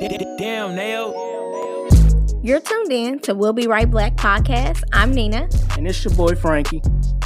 [0.00, 1.12] Damn, nail.
[2.42, 4.82] You're tuned in to We'll Be Right Black podcast.
[4.94, 5.46] I'm Nina.
[5.76, 6.80] And it's your boy Frankie.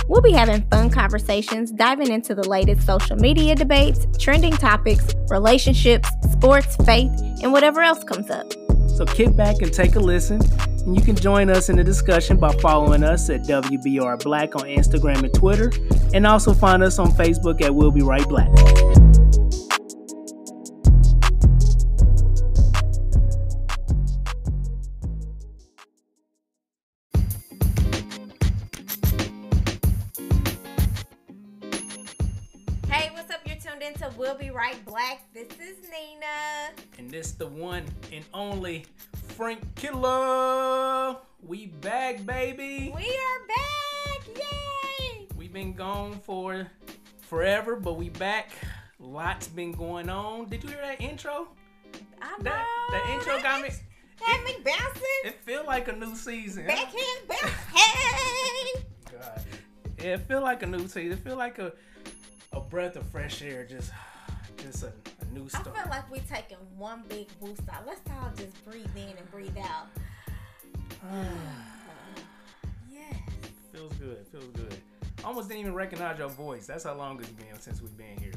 [0.08, 6.08] We'll be having fun conversations, diving into the latest social media debates, trending topics, relationships,
[6.32, 7.12] sports, faith,
[7.45, 8.52] and whatever else comes up.
[8.88, 10.41] So kick back and take a listen.
[10.84, 14.62] And you can join us in the discussion by following us at WBR Black on
[14.62, 15.72] Instagram and Twitter,
[16.12, 18.50] and also find us on Facebook at We'll Be Right Black.
[39.55, 41.17] Frank Killer.
[41.47, 42.92] We back, baby.
[42.92, 44.27] We are back!
[44.36, 45.28] Yay!
[45.36, 46.67] We've been gone for
[47.20, 48.51] forever, but we back.
[48.98, 50.48] Lots been going on.
[50.48, 51.47] Did you hear that intro?
[52.20, 52.51] I know.
[52.51, 53.69] That that intro got me.
[54.20, 55.03] Had me bouncing.
[55.25, 56.67] It feel like a new season.
[56.67, 57.55] Backhand bounce.
[57.75, 58.83] Hey!
[59.12, 59.45] God.
[59.98, 61.12] Yeah, it feel like a new season.
[61.12, 61.73] It feel like a
[62.53, 63.65] a breath of fresh air.
[63.65, 63.93] Just
[64.65, 65.69] just a, a new start.
[65.69, 67.87] I feel like we taking one big boost out.
[67.87, 68.94] Let's all just breathe
[69.65, 71.27] in and breathe out.
[72.91, 73.15] Yes.
[73.73, 74.27] feels good.
[74.31, 74.77] Feels good.
[75.25, 76.67] I almost didn't even recognize your voice.
[76.67, 78.33] That's how long it's been since we've been here.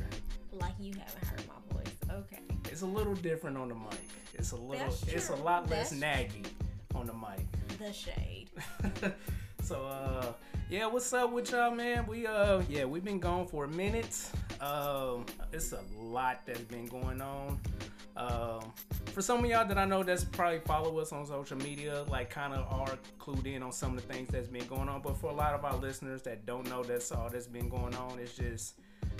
[0.51, 1.93] Like you haven't heard my voice.
[2.09, 2.41] Okay.
[2.71, 3.99] It's a little different on the mic.
[4.33, 4.93] It's a little.
[5.07, 6.45] It's a lot less That's naggy
[6.95, 7.45] on the mic.
[7.77, 8.49] The shade.
[9.67, 10.31] so uh
[10.69, 14.29] yeah what's up with y'all man we uh yeah we've been gone for a minute
[14.61, 17.59] um it's a lot that's been going on
[18.15, 18.71] um
[19.17, 22.29] for some of y'all that i know that's probably follow us on social media like
[22.29, 25.17] kind of are clued in on some of the things that's been going on but
[25.17, 28.19] for a lot of our listeners that don't know that's all that's been going on
[28.19, 28.75] it's just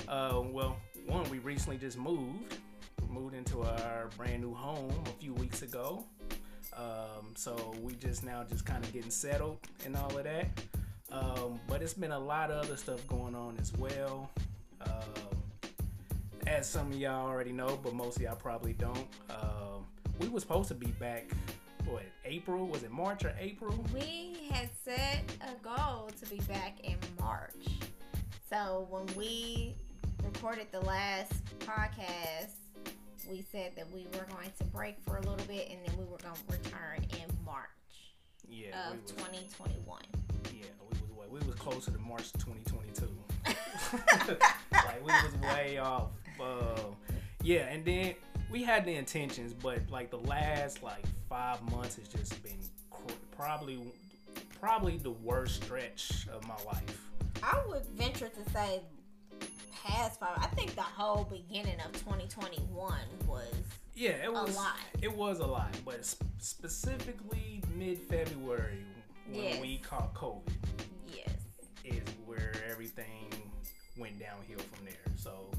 [0.08, 2.58] uh well one we recently just moved
[3.10, 6.06] moved into our brand new home a few weeks ago
[6.78, 10.48] um, so we just now just kind of getting settled and all of that.
[11.12, 14.30] Um, but it's been a lot of other stuff going on as well.
[14.82, 15.38] Um,
[16.48, 19.08] as some of y'all already know, but most of y'all probably don't.
[19.30, 19.77] Um,
[20.20, 21.30] we was supposed to be back.
[21.86, 22.68] What April?
[22.68, 23.74] Was it March or April?
[23.94, 27.54] We had set a goal to be back in March.
[28.50, 29.76] So when we
[30.24, 32.52] recorded the last podcast,
[33.30, 36.04] we said that we were going to break for a little bit and then we
[36.06, 37.68] were going to return in March
[38.50, 40.00] Yeah, of was, 2021.
[40.54, 43.08] yeah, we was way, we was closer to March 2022.
[44.72, 46.08] like we was way off.
[46.42, 46.80] Uh,
[47.44, 48.14] yeah, and then
[48.52, 52.58] we had the intentions, but like the last like five months has just been
[52.92, 53.80] cr- probably
[54.60, 57.02] probably the worst stretch of my life.
[57.44, 58.82] I would venture to say
[59.84, 60.38] past five.
[60.38, 62.94] I think the whole beginning of 2021
[63.28, 63.54] was
[63.96, 64.76] Yeah, it was a lot.
[65.02, 68.84] It was a lot, but s- specifically mid February
[69.30, 69.62] when Yes.
[69.62, 70.42] we caught COVID
[71.14, 71.30] yes.
[71.84, 73.30] is where everything
[73.98, 74.96] went downhill from there.
[75.16, 75.50] So,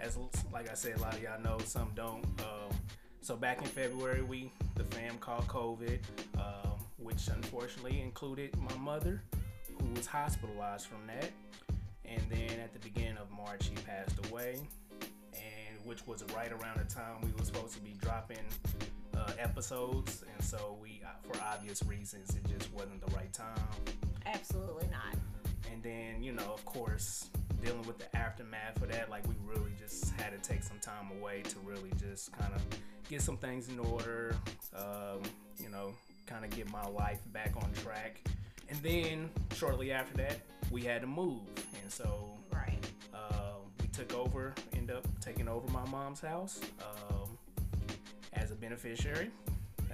[0.00, 0.18] as
[0.52, 2.24] like I said, a lot of y'all know, some don't.
[2.40, 2.76] Um,
[3.20, 5.98] so back in February, we the fam caught COVID,
[6.36, 9.22] um, which unfortunately included my mother,
[9.80, 11.30] who was hospitalized from that.
[12.04, 14.58] And then at the beginning of March, he passed away,
[15.34, 18.38] and which was right around the time we were supposed to be dropping
[19.14, 20.24] uh, episodes.
[20.34, 23.46] And so we, uh, for obvious reasons, it just wasn't the right time
[24.26, 25.14] Absolutely not.
[25.72, 27.28] and then you know of course
[27.62, 31.08] dealing with the aftermath of that like we really just had to take some time
[31.20, 32.62] away to really just kind of
[33.08, 34.36] get some things in order
[34.76, 35.20] um,
[35.58, 35.92] you know
[36.26, 38.20] kind of get my life back on track
[38.68, 40.38] and then shortly after that
[40.70, 41.40] we had to move
[41.82, 42.78] and so Right.
[43.14, 47.28] um, we took over, end up taking over my mom's house um,
[48.32, 49.30] as a beneficiary,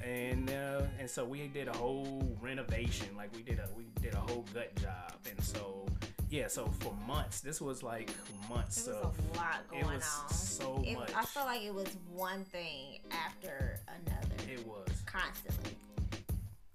[0.02, 3.08] and uh, and so we did a whole renovation.
[3.16, 5.84] Like we did a we did a whole gut job, and so
[6.30, 8.10] yeah, so for months, this was like
[8.48, 10.28] months It was of a lot going it was on.
[10.32, 11.14] so It- much.
[11.14, 15.76] I felt like it was one thing after another, it was constantly.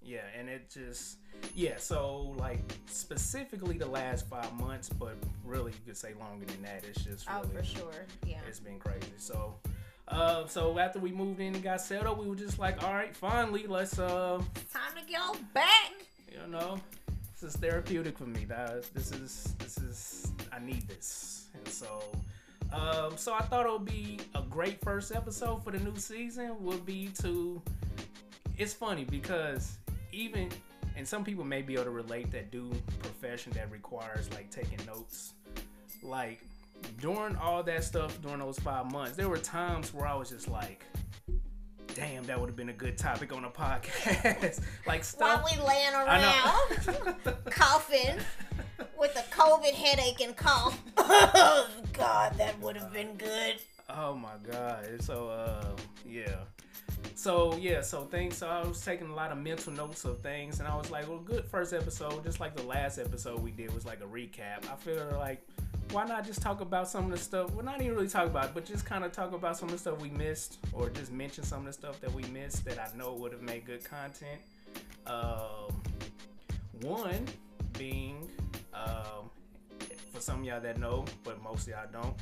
[0.02, 1.18] yeah, and it just
[1.56, 1.78] yeah.
[1.78, 5.16] So like specifically the last five months, but
[5.46, 6.84] really you could say longer than that.
[6.88, 8.06] It's just Oh, really for sure.
[8.26, 8.40] Yeah.
[8.48, 9.14] it's been crazy.
[9.18, 9.56] So,
[10.08, 13.16] uh, so after we moved in and got settled, we were just like, all right,
[13.16, 14.42] finally, let's, uh,
[14.74, 15.92] Time to go back.
[16.32, 16.80] you know,
[17.40, 18.46] this is therapeutic for me.
[18.46, 22.04] That this is this is I need this, and so,
[22.74, 26.62] um, so I thought it would be a great first episode for the new season.
[26.64, 27.62] Would be to,
[28.58, 29.78] it's funny because
[30.12, 30.50] even
[30.96, 34.86] and some people may be able to relate that do profession that requires like taking
[34.86, 35.34] notes,
[36.04, 36.42] like
[37.00, 40.50] during all that stuff during those five months, there were times where I was just
[40.50, 40.84] like,
[42.00, 44.62] damn, that would have been a good topic on a podcast.
[44.88, 45.44] like stuff.
[45.44, 48.18] While we laying around coughing
[48.98, 50.82] with a COVID headache and cough.
[50.98, 53.56] oh God, that would have been good.
[53.90, 55.02] Oh my god.
[55.02, 55.66] So uh
[56.08, 56.36] yeah.
[57.20, 60.60] So yeah, so things so I was taking a lot of mental notes of things
[60.60, 63.74] and I was like, well good first episode, just like the last episode we did
[63.74, 64.64] was like a recap.
[64.72, 65.46] I feel like
[65.92, 68.46] why not just talk about some of the stuff well not even really talk about
[68.46, 71.12] it, but just kind of talk about some of the stuff we missed or just
[71.12, 73.84] mention some of the stuff that we missed that I know would have made good
[73.84, 74.40] content.
[75.06, 75.76] Um
[76.84, 77.28] one
[77.78, 78.30] being
[78.74, 79.30] um
[80.14, 82.16] for some y'all that know, but most y'all don't.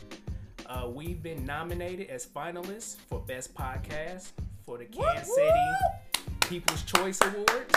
[0.66, 4.32] Uh, we've been nominated as finalists for Best Podcast
[4.68, 7.74] for the Kansas City People's Choice Awards.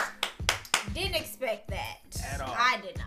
[0.92, 1.98] Didn't expect that
[2.32, 2.52] At all.
[2.58, 3.06] I did not.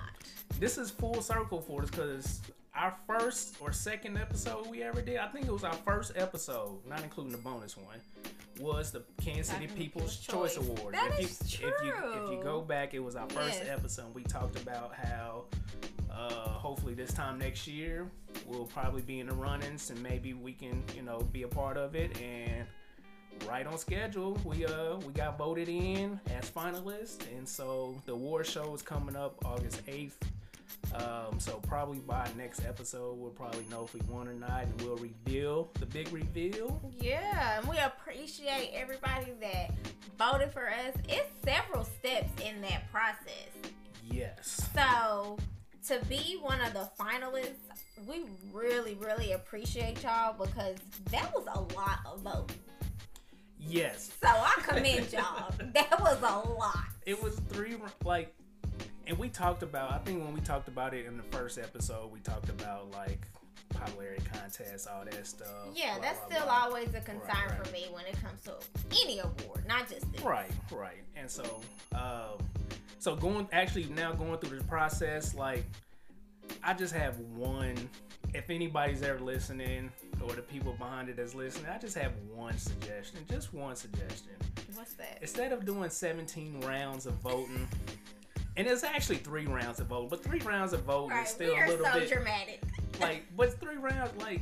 [0.58, 2.42] This is full circle for us because
[2.74, 6.80] our first or second episode we ever did, I think it was our first episode,
[6.88, 7.98] not including the bonus one,
[8.58, 10.58] was the Kansas City People's Choice, Choice.
[10.66, 10.94] Awards.
[10.98, 11.94] That if you, is If you
[12.24, 13.68] if you go back, it was our first Yes.
[13.70, 14.16] episode.
[14.16, 15.44] We talked about how
[16.10, 18.10] uh, hopefully this time next year
[18.46, 21.76] we'll probably be in the runnings and maybe we can you know be a part
[21.76, 22.66] of it and
[23.48, 28.46] right on schedule we uh we got voted in as finalists and so the award
[28.46, 30.14] show is coming up august 8th
[30.96, 34.82] um, so probably by next episode we'll probably know if we won or not and
[34.82, 39.72] we'll reveal the big reveal Yeah, and we appreciate everybody that
[40.18, 40.94] voted for us.
[41.08, 43.50] It's several steps in that process.
[44.04, 45.38] yes So
[45.88, 47.56] to be one of the finalists,
[48.08, 50.78] we really, really appreciate y'all because
[51.12, 52.54] that was a lot of votes.
[53.68, 55.52] Yes So I commend y'all.
[55.74, 56.78] that was a lot.
[57.06, 58.34] it was three like
[59.08, 62.12] and we talked about i think when we talked about it in the first episode
[62.12, 63.28] we talked about like
[63.74, 66.62] popularity contests all that stuff Yeah, blah, that's blah, still blah.
[66.66, 67.66] always a concern Right, right.
[67.68, 68.54] for me when it comes to
[69.04, 70.22] any award, not just this.
[70.22, 71.62] right right and so
[71.96, 72.38] um
[73.00, 75.66] so going actually now going through this process like
[76.64, 77.76] i just have one
[78.34, 79.90] if anybody's ever listening
[80.24, 84.32] or the people behind it that's listening i just have one suggestion just one suggestion
[84.76, 85.20] What's that?
[85.22, 87.68] instead of doing 17 rounds of voting
[88.58, 91.54] and it's actually three rounds of voting but three rounds of voting Right, is still
[91.54, 92.62] a little so bit dramatic.
[93.02, 94.42] like but three rounds like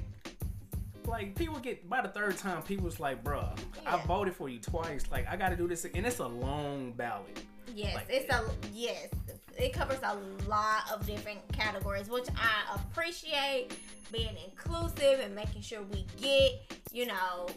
[1.06, 5.04] like people get by the third time people's like bruh i voted for you twice
[5.12, 8.44] like i gotta do this and it's a long ballot Yes, Like- it's a
[8.74, 9.10] yes.
[9.58, 10.16] It covers a
[10.48, 13.70] lot of different categories, which I appreciate
[14.12, 16.54] being inclusive and making sure we get,
[16.92, 17.48] you know,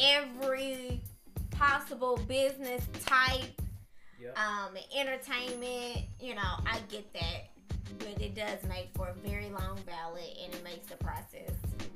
[0.00, 1.00] every
[1.50, 3.60] possible business type,
[4.20, 4.38] Yep.
[4.38, 6.06] um, entertainment.
[6.20, 7.50] You know, I get that,
[7.98, 11.50] but it does make for a very long ballot, and it makes the process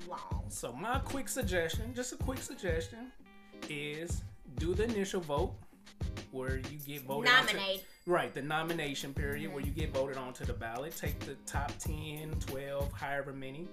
[0.08, 0.44] long.
[0.48, 3.10] so my quick suggestion just a quick suggestion
[3.70, 4.22] is
[4.56, 5.54] do the initial vote
[6.30, 7.84] where you get voted onto- Nominate.
[8.06, 9.54] Right, the nomination period Mm-hmm.
[9.54, 10.96] where you get voted onto the ballot.
[10.96, 13.68] Take the top 10, 12, however many,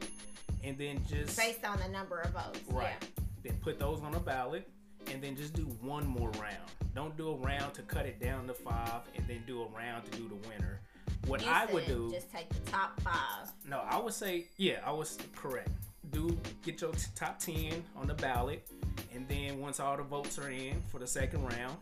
[0.64, 2.60] and then just based on the number of votes.
[2.70, 2.94] right.
[3.02, 3.08] Yeah.
[3.44, 4.68] Then put those on a ballot,
[5.12, 6.58] and then just do one more round.
[6.94, 10.04] Don't do a round to cut it down to five, and then do a round
[10.12, 10.82] to do the winner.
[11.28, 13.48] What You I would do, just take the top five.
[13.66, 15.70] no, I would say, yeah, I was correct.
[16.12, 18.68] Do get your t- top 10 on the ballot,
[19.14, 21.78] and then once all the votes are in for the second round,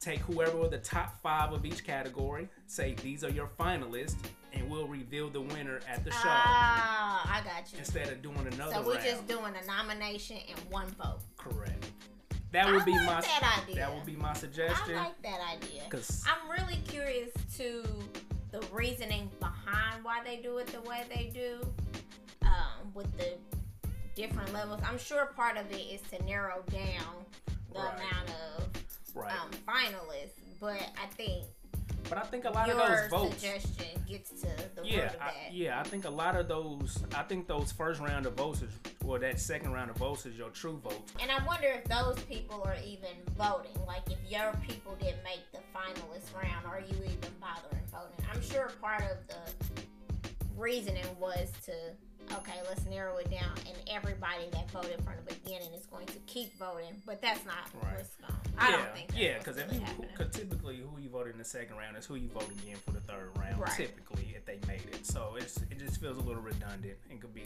[0.00, 4.16] take whoever were the top five of each category, say these are your finalists,
[4.52, 7.78] and we'll reveal the winner at the show Ah, I got you.
[7.78, 9.04] instead of doing another So we're round.
[9.06, 11.20] just doing a nomination and one vote.
[11.36, 11.86] correct.
[12.50, 13.76] That I would be like my that idea.
[13.76, 14.72] that would be my suggestion.
[14.74, 14.96] I suggestion.
[14.96, 15.82] like that idea.
[15.90, 17.84] Cause I'm really curious to
[18.52, 21.60] the reasoning behind why they do it the way they do,
[22.42, 23.34] um, with the
[24.14, 24.80] different levels.
[24.82, 27.26] I'm sure part of it is to narrow down
[27.74, 27.94] the Right.
[27.96, 28.77] amount of
[29.22, 31.44] right, um, finalists, but I think
[32.08, 33.34] but I think a lot of those votes.
[33.42, 35.52] suggestion gets to the root Yeah, of I, that.
[35.52, 35.78] yeah.
[35.78, 36.98] I think a lot of those.
[37.14, 38.70] I think those first round of votes is,
[39.04, 41.12] or that second round of votes is your true votes.
[41.20, 43.72] And I wonder if those people are even voting.
[43.86, 48.24] Like, if your people didn't make the finalist round, are you even bothering voting?
[48.32, 49.82] I'm sure part of the
[50.56, 51.72] reasoning was to,
[52.38, 56.18] okay, let's narrow it down, and everybody that voted from the beginning is going to
[56.26, 56.94] keep voting.
[57.06, 57.96] But that's not Right.
[57.96, 58.32] what's going.
[58.58, 59.10] I yeah, don't think.
[59.16, 59.84] Yeah, because really
[60.16, 62.90] cause typically who you voted in the second round is who you vote again for
[62.92, 63.60] the third round.
[63.60, 63.70] Right.
[63.76, 67.34] Typically, if they made it, so it's it just feels a little redundant and could
[67.34, 67.44] be.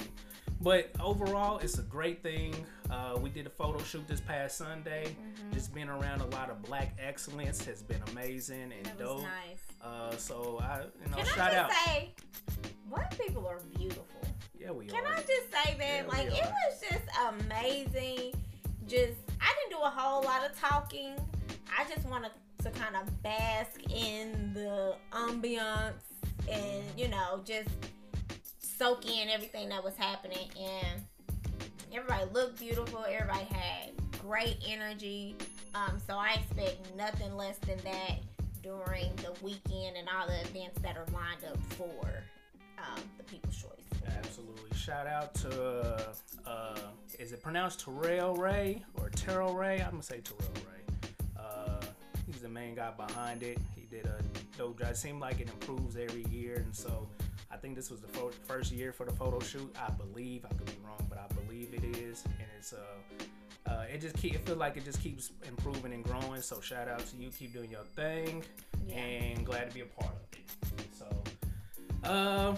[0.60, 2.54] But overall, it's a great thing.
[2.88, 5.06] Uh, we did a photo shoot this past Sunday.
[5.08, 5.52] Mm-hmm.
[5.52, 9.22] Just being around a lot of black excellence has been amazing and That was dope.
[9.22, 9.62] nice.
[9.82, 11.70] Uh, so I, you know, Can shout I out.
[11.70, 12.14] just say,
[12.88, 14.04] black people are beautiful.
[14.58, 15.14] Yeah, we Can are.
[15.14, 16.04] I just say that?
[16.04, 18.34] Yeah, like, it was just amazing.
[18.86, 21.14] just I didn't do a whole lot of talking.
[21.76, 22.32] I just wanted
[22.62, 25.94] to kind of bask in the ambiance
[26.48, 27.70] and you know just
[28.58, 31.02] soak in everything that was happening and
[31.92, 33.04] everybody looked beautiful.
[33.08, 33.90] Everybody had
[34.20, 35.36] great energy.
[35.74, 38.20] Um, so I expect nothing less than that
[38.62, 42.06] during the weekend and all the events that are lined up for
[42.78, 43.81] um, the People's Choice.
[44.18, 44.76] Absolutely.
[44.76, 45.80] Shout out to,
[46.46, 46.78] uh, uh,
[47.18, 49.80] is it pronounced Terrell Ray or Terrell Ray?
[49.80, 51.10] I'm going to say Terrell Ray.
[51.38, 51.80] Uh,
[52.26, 53.58] he's the main guy behind it.
[53.76, 54.18] He did a
[54.58, 54.90] dope job.
[54.90, 56.56] It seemed like it improves every year.
[56.56, 57.08] And so
[57.50, 59.74] I think this was the fo- first year for the photo shoot.
[59.80, 60.44] I believe.
[60.44, 62.24] I could be wrong, but I believe it is.
[62.24, 66.02] And it's, uh, uh, it just keep, it feels like it just keeps improving and
[66.02, 66.40] growing.
[66.40, 67.30] So shout out to you.
[67.30, 68.42] Keep doing your thing.
[68.88, 68.96] Yeah.
[68.96, 70.38] And glad to be a part of it.
[70.98, 72.56] So, uh,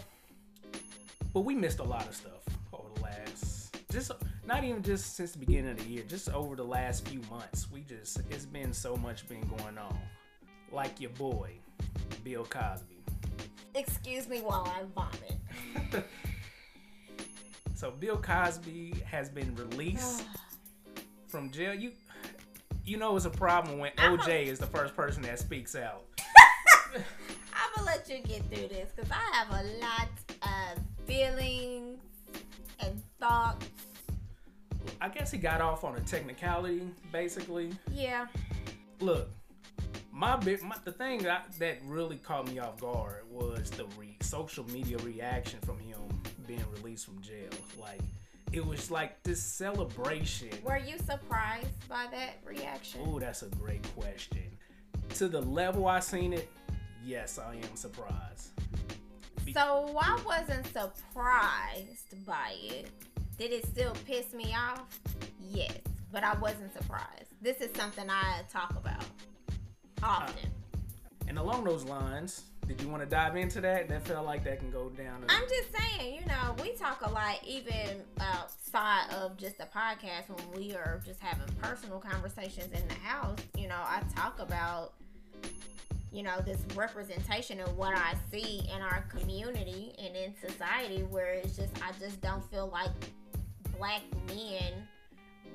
[1.35, 2.41] but we missed a lot of stuff
[2.73, 3.55] over the last
[3.95, 4.11] just
[4.45, 7.71] not even just since the beginning of the year just over the last few months.
[7.71, 9.99] We just it's been so much been going on.
[10.73, 11.53] Like your boy
[12.25, 12.97] bill cosby.
[13.75, 16.05] Excuse me while I vomit.
[17.76, 20.25] so bill cosby has been released
[21.29, 21.73] from jail.
[21.73, 21.93] You
[22.85, 26.03] you know it's a problem when oj is the first person that speaks out.
[26.97, 30.09] I'm gonna let you get through this because I have a lot
[30.43, 31.99] of feelings
[32.81, 33.67] and thoughts.
[35.01, 36.83] i guess he got off on a technicality
[37.13, 38.27] basically Yeah.
[39.01, 39.29] look,
[40.13, 44.17] my big my, the thing that that really caught me off guard was the re,
[44.21, 45.99] social media reaction from him
[46.47, 47.51] being released from jail.
[47.81, 48.01] Like
[48.53, 50.51] it was like this celebration.
[50.63, 53.01] Were you surprised by that reaction?
[53.05, 54.45] Oh, that's a great question.
[55.15, 56.49] To the level I seen it,
[57.05, 58.51] yes, I am surprised.
[59.55, 62.91] So I wasn't surprised by it.
[63.39, 64.83] Did it still piss me off?
[65.41, 65.79] Yes,
[66.11, 67.31] but I wasn't surprised.
[67.41, 69.05] This is something I talk about
[70.03, 70.51] often.
[70.51, 70.79] Uh,
[71.29, 73.89] and along those lines, did you want to dive into that?
[73.89, 75.25] That felt like that can go down.
[75.29, 80.31] I'm just saying, you know, we talk a lot even outside of just the podcast
[80.31, 83.39] when we are just having personal conversations in the house.
[83.57, 84.95] You know, I talk about,
[86.14, 91.33] you know, this representation of what I see in our community and in society where
[91.33, 92.92] it's just, I just don't feel like
[93.76, 94.87] black men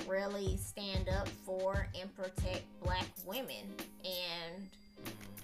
[0.06, 3.74] really stand up for and protect black women.
[4.04, 4.68] And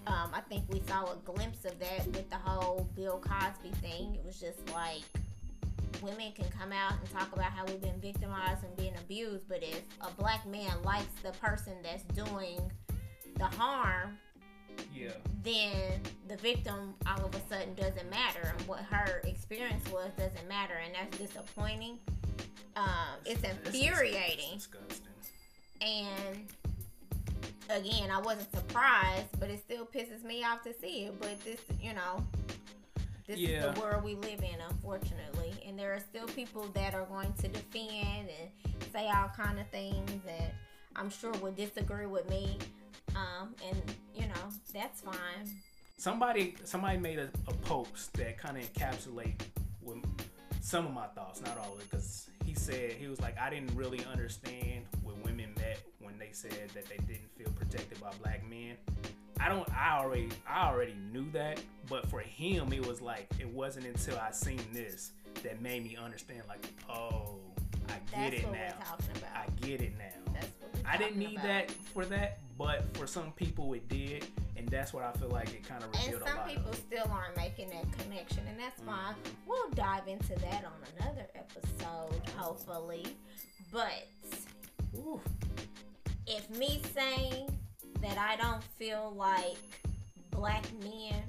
[0.06, 4.16] um, I think we saw a glimpse of that with the whole Bill Cosby thing.
[4.16, 5.04] It was just like
[6.02, 9.64] women can come out and talk about how we've been victimized and being abused, but
[9.64, 12.60] if a black man likes the person that's doing
[13.38, 14.18] the harm,
[14.94, 15.12] yeah.
[15.44, 20.48] then the victim all of a sudden doesn't matter, and what her experience was doesn't
[20.48, 21.98] matter, and that's disappointing.
[22.76, 24.60] Um, it's infuriating.
[25.82, 26.48] And
[27.70, 31.20] again, I wasn't surprised, but it still pisses me off to see it.
[31.20, 32.26] But this, you know,
[33.28, 33.70] this Yeah.
[33.70, 35.54] is the world we live in, unfortunately.
[35.66, 39.68] And there are still people that are going to defend and say all kind of
[39.70, 40.54] things that
[40.96, 42.58] I'm sure would disagree with me.
[43.16, 43.82] Um, and
[44.14, 45.48] you know, that's fine.
[45.98, 49.40] somebody somebody made a, a post that kind of encapsulate
[49.82, 49.98] with
[50.62, 53.50] some of my thoughts not all of it because he said he was like i
[53.50, 58.10] didn't really understand when women met when they said that they didn't feel protected by
[58.22, 58.76] black men
[59.40, 63.48] i don't i already i already knew that but for him it was like it
[63.48, 65.12] wasn't until i seen this
[65.44, 67.38] that made me understand like oh
[67.90, 69.30] i get That's it now we're talking about.
[69.36, 70.48] i get it now That's
[70.88, 71.44] I didn't need about.
[71.48, 74.24] that for that, but for some people it did,
[74.56, 77.08] and that's what I feel like it kind of And revealed a some people still
[77.12, 79.16] aren't making that connection, and that's fine.
[79.16, 79.32] Mhm.
[79.48, 83.04] We'll dive into that on another episode, hopefully.
[83.72, 84.08] But
[84.96, 85.20] Ooh,
[86.28, 87.58] if me saying
[88.02, 89.58] that I don't feel like
[90.30, 91.24] black men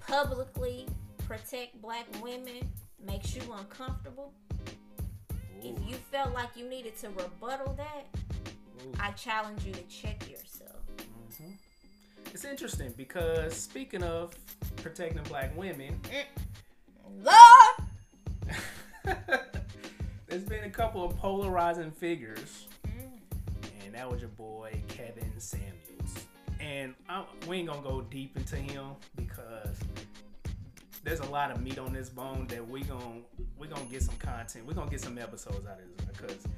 [0.00, 0.86] publicly
[1.26, 2.70] protect black women
[3.04, 4.32] makes you uncomfortable,
[5.64, 8.06] ooh, if you felt like you needed to rebuttal that,
[8.84, 8.92] ooh.
[9.00, 10.72] I challenge you to check yourself.
[11.40, 11.52] Mhm.
[12.32, 14.34] It's interesting because speaking of
[14.76, 16.00] protecting black women,
[17.22, 17.76] Lord!
[20.26, 23.20] there's been a couple of polarizing figures, Mm.
[23.84, 25.74] and that was your boy Kevin Samuels.
[26.60, 29.78] And I, we ain't gonna go deep into him because
[31.06, 33.22] there's a lot of meat on this bone that we gon'
[33.56, 34.66] we gonna get some content.
[34.66, 36.48] We're gonna get some episodes out of this because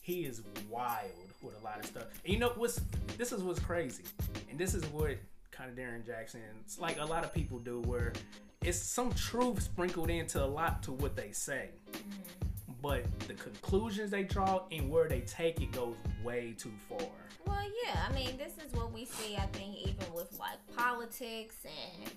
[0.00, 1.10] he is wild
[1.42, 2.04] with a lot of stuff.
[2.24, 2.80] And you know what's
[3.18, 4.04] this is what's crazy,
[4.50, 5.18] and this is what
[5.50, 8.14] kind of Darren Jackson, it's like a lot of people do, where
[8.64, 11.68] it's some truth sprinkled into a lot to what they say.
[11.92, 12.72] Mm-hmm.
[12.80, 17.08] but the conclusions they draw and where they take it goes way too far.
[17.46, 21.56] Well, yeah, I mean, this is what we see, I think, even with like politics
[21.64, 22.10] and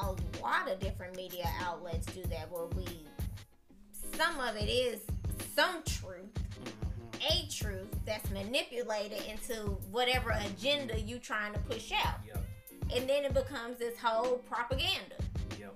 [0.00, 2.86] a lot of different media outlets do that where we,
[4.16, 5.00] some of it is
[5.54, 7.20] some truth, mm-hmm.
[7.28, 9.54] a truth that's manipulated into
[9.90, 12.16] whatever agenda you trying to push out.
[12.26, 12.44] Yep.
[12.96, 15.16] And then it becomes this whole propaganda.
[15.58, 15.74] Yep.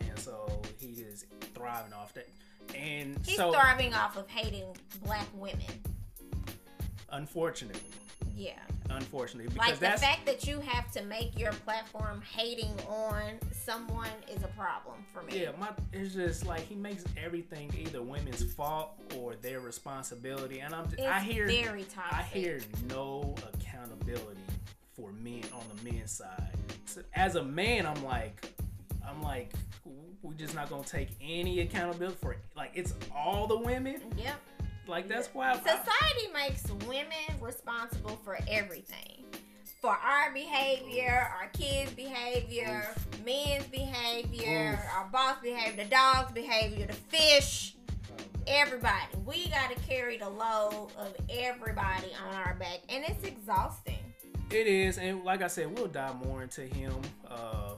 [0.00, 2.28] And so he is thriving off that.
[2.74, 5.64] And He's so, thriving off of hating black women.
[7.10, 7.80] unfortunately,
[8.38, 8.52] Yeah.
[8.90, 13.38] unfortunately, because Like the that's fact that you have to make your platform hating on
[13.52, 15.42] someone is a problem for me.
[15.42, 20.74] yeah, my it's just like he makes everything either women's fault or their responsibility, and
[20.74, 22.18] I'm It's I hear very toxic.
[22.18, 24.40] I hear no accountability
[24.94, 26.56] for men on the men's side.
[26.86, 28.46] So as a man, I'm like,
[29.06, 29.52] I'm like,
[30.22, 32.38] we're just not gonna take any accountability for it.
[32.56, 34.00] like it's all the women.
[34.16, 34.40] Yep.
[34.88, 39.24] Like that's why I, Society makes women responsible for everything.
[39.80, 42.84] For our behavior, our kids' behavior,
[43.24, 44.96] men's behavior, Oof.
[44.96, 47.76] our boss behavior, the dog's behavior, the fish,
[48.48, 49.06] everybody.
[49.24, 53.98] We got to carry the load of everybody on our back, and it's exhausting.
[54.50, 56.94] it is, and like I said, we'll dive more into him
[57.30, 57.76] um,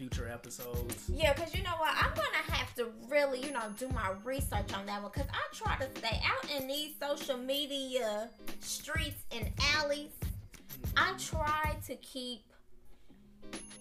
[0.00, 1.10] future episodes.
[1.12, 1.92] Yeah, because you know what?
[1.94, 5.28] I'm going to have to really, you know, do my research on that one because
[5.30, 8.30] I try to stay out in these social media
[8.60, 10.08] streets and alleys.
[10.96, 12.40] I try to keep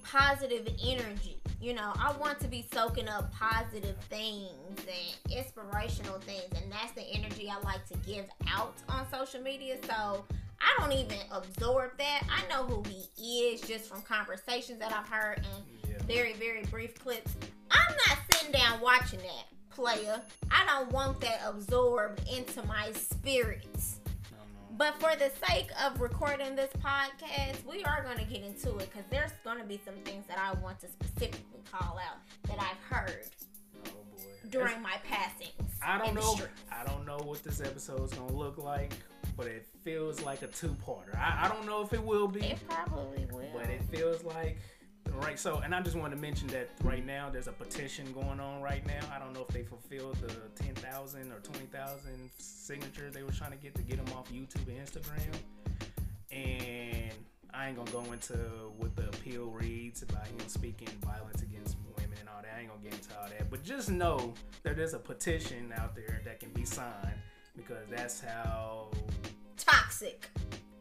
[0.03, 1.37] positive energy.
[1.61, 6.91] You know, I want to be soaking up positive things and inspirational things, and that's
[6.91, 9.77] the energy I like to give out on social media.
[9.87, 10.25] So
[10.59, 12.23] I don't even absorb that.
[12.29, 12.83] I know who
[13.15, 15.78] he is just from conversations that I've heard and.
[16.03, 17.35] Very, very brief clips.
[17.71, 20.21] I'm not sitting down watching that, player.
[20.51, 23.65] I don't want that absorbed into my spirit.
[23.75, 24.77] No, no.
[24.77, 28.89] But for the sake of recording this podcast, we are going to get into it
[28.91, 32.57] because there's going to be some things that I want to specifically call out that
[32.59, 33.25] I've heard
[33.87, 34.23] Oh boy.
[34.49, 35.51] during my passings.
[35.85, 36.37] I don't know.
[36.71, 38.91] I don't know what this episode is gonna look like,
[39.37, 41.15] but it feels like a two-parter.
[41.17, 43.45] I, I don't know if it will be, It probably will.
[43.53, 44.57] but it feels like
[45.19, 45.39] right.
[45.39, 48.61] So, and I just want to mention that right now there's a petition going on
[48.61, 48.99] right now.
[49.13, 53.31] I don't know if they fulfilled the ten thousand or twenty thousand signatures they were
[53.31, 55.35] trying to get to get them off YouTube and Instagram.
[56.31, 57.11] And
[57.53, 58.33] I ain't gonna go into
[58.77, 62.53] what the appeal reads about him speaking violence against women and all that.
[62.55, 63.49] I ain't gonna get into all that.
[63.49, 67.17] But just know that there's a petition out there that can be signed
[67.57, 68.89] because that's how
[69.57, 70.29] Toxic.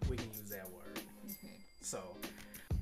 [0.08, 1.00] we can use that word.
[1.26, 1.46] Mm-hmm.
[1.80, 2.00] So,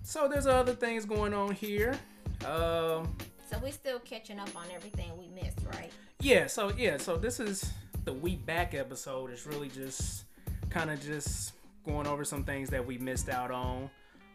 [0.07, 1.99] so there's other things going on here.
[2.45, 3.17] Um,
[3.51, 5.91] So we're still catching up on everything we missed, right?
[6.21, 6.47] yeah.
[6.47, 6.97] So yeah.
[6.97, 7.73] So this is
[8.05, 9.31] the we back episode.
[9.31, 10.25] It's really just
[10.71, 11.53] kind of just
[11.85, 13.91] going over some things that we missed out on.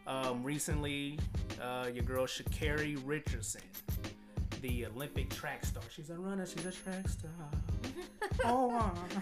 [0.06, 1.18] Um, recently,
[1.62, 3.60] uh, your girl Sha'Carri Richardson,
[4.60, 5.82] the Olympic track star.
[5.94, 6.44] She's a runner.
[6.44, 7.30] She's a track star.
[8.44, 9.20] oh, uh.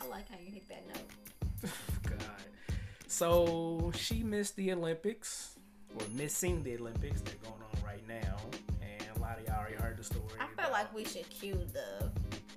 [0.00, 1.10] I like how you hit that note.
[3.18, 5.56] So she missed the Olympics,
[5.94, 7.20] or missing the Olympics.
[7.20, 8.36] They're going on right now,
[8.82, 10.24] and a lot of y'all already heard the story.
[10.40, 12.10] I feel about- like we should cue the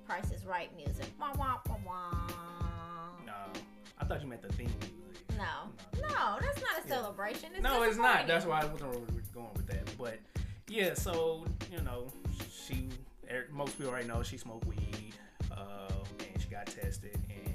[0.04, 1.06] Price is Right music.
[1.20, 3.12] Wah, wah, wah, wah.
[3.24, 3.52] No,
[3.98, 5.36] I thought you meant the theme music.
[5.36, 5.70] No,
[6.02, 6.94] no, that's not a Yeah.
[7.02, 7.52] celebration.
[7.52, 8.26] It's no, it's not.
[8.26, 9.96] That's why I wasn't really going with that.
[9.96, 10.18] But
[10.66, 12.10] yeah, so you know,
[12.50, 12.88] she
[13.30, 15.14] er, most people already know she smoked weed,
[15.52, 17.47] um, and she got tested, and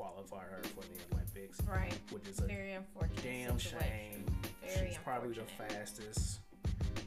[0.00, 1.92] it disqualified her for the Olympics, right.
[2.10, 3.22] which is a Very unfortunate.
[3.22, 3.88] damn situation.
[3.88, 4.24] shame.
[4.74, 6.40] Very She's probably the fastest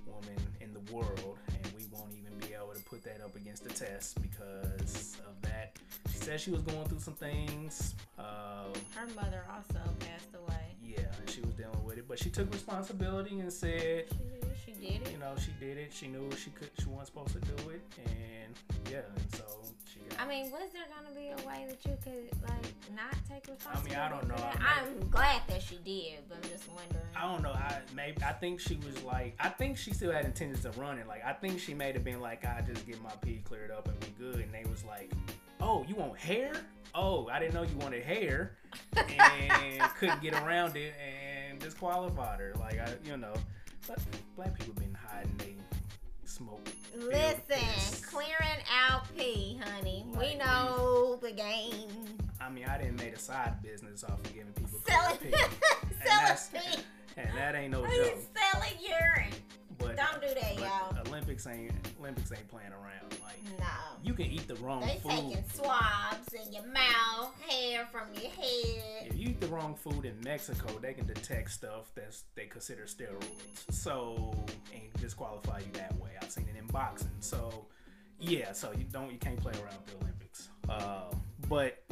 [0.06, 3.63] woman in the world, and we won't even be able to put that up against
[3.63, 5.77] the test because of that.
[6.12, 7.95] She said she was going through some things.
[8.19, 8.25] Um,
[8.95, 10.75] Her mother also passed away.
[10.84, 14.06] yeah, and she was dealing with it, but she took responsibility and said,
[14.65, 15.91] She, she did you know, she did it.
[15.93, 16.69] She knew she could.
[16.79, 18.53] She wasn't supposed to do it, and
[18.91, 19.43] yeah, and so.
[20.19, 23.95] I mean, was there gonna be a way that you could like not take responsibility?
[23.95, 24.36] I mean, I don't know.
[24.36, 27.04] I I'm glad that she did, but I'm just wondering.
[27.15, 27.52] I don't know.
[27.52, 31.08] I maybe I think she was like I think she still had intentions of running.
[31.08, 33.88] Like I think she may have been like I just get my pee cleared up
[33.88, 34.39] and we good.
[34.39, 35.12] And they was like,
[35.62, 36.54] oh, you want hair?
[36.95, 38.56] Oh, I didn't know you wanted hair,
[38.95, 42.54] and couldn't get around it and disqualified her.
[42.60, 43.34] Like I, you know,
[43.88, 43.99] but
[44.36, 45.56] black people been hiding they
[46.43, 46.67] smoke.
[46.95, 50.06] Listen, clearing out pee, honey.
[50.12, 52.06] Like, we know the game.
[52.39, 55.32] I mean, I didn't make a side business off of giving people Selling, pee,
[56.06, 56.38] selling
[56.75, 56.82] pee.
[57.17, 58.17] and that ain't no He's joke.
[58.51, 59.34] selling urine.
[59.79, 60.95] But Don't do that, y'all.
[61.08, 63.17] Olympics ain't Olympics ain't playing around.
[63.23, 63.65] Like No.
[64.03, 64.89] you can eat the wrong food.
[64.89, 65.12] They food.
[65.12, 68.62] taking swabs in your mouth, hair from your head.
[69.54, 73.72] Wrong food in Mexico, they can detect stuff that's they consider steroids.
[73.72, 74.34] So
[74.74, 76.12] and disqualify you that way.
[76.22, 77.10] I've seen it in boxing.
[77.20, 77.66] So
[78.20, 80.50] yeah, so you don't you can't play around with the Olympics.
[80.70, 81.13] Uh,
[81.50, 81.84] but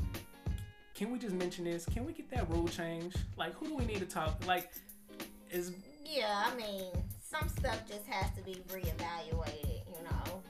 [0.95, 1.85] can we just mention this?
[1.85, 3.15] Can we get that rule change?
[3.37, 4.41] Like who do we need to talk?
[4.47, 4.71] Like
[5.49, 5.73] is
[6.05, 6.85] Yeah, I mean,
[7.21, 10.41] some stuff just has to be reevaluated, you know.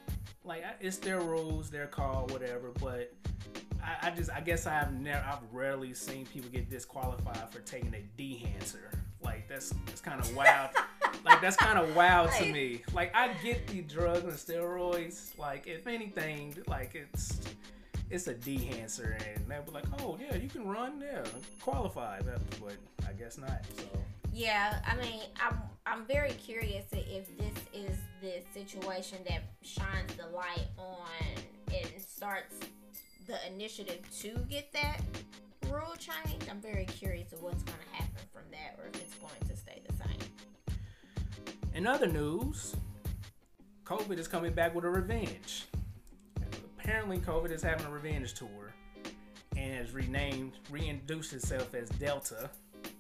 [0.44, 2.72] like it's their rules, their call, whatever.
[2.82, 3.14] But
[3.84, 7.94] I, I just I guess I've never I've rarely seen people get disqualified for taking
[7.94, 8.94] a dehancer.
[9.24, 10.70] Like that's that's kind of wild.
[11.26, 12.82] like that's kind of wild to me.
[12.94, 15.38] Like I get the drugs and steroids.
[15.38, 17.42] Like if anything, like it's
[18.10, 21.24] it's a dehancer, and they'll be like, oh yeah, you can run, yeah,
[21.62, 22.26] qualified.
[22.62, 22.76] But
[23.08, 23.66] I guess not.
[23.78, 23.86] So
[24.34, 30.28] Yeah, I mean, I'm I'm very curious if this is the situation that shines the
[30.28, 32.56] light on and starts
[33.28, 35.02] the initiative to get that
[35.70, 36.44] rule change.
[36.50, 39.56] I'm very curious of what's going to happen from that, or if it's going to
[39.56, 40.76] stay the same.
[41.74, 42.76] In other news,
[43.86, 45.66] COVID is coming back with a revenge.
[46.80, 48.74] Apparently, COVID is having a revenge tour
[49.56, 52.50] and has renamed, reintroduced itself as Delta.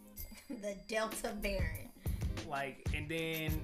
[0.49, 1.91] the Delta variant.
[2.47, 3.61] Like, and then,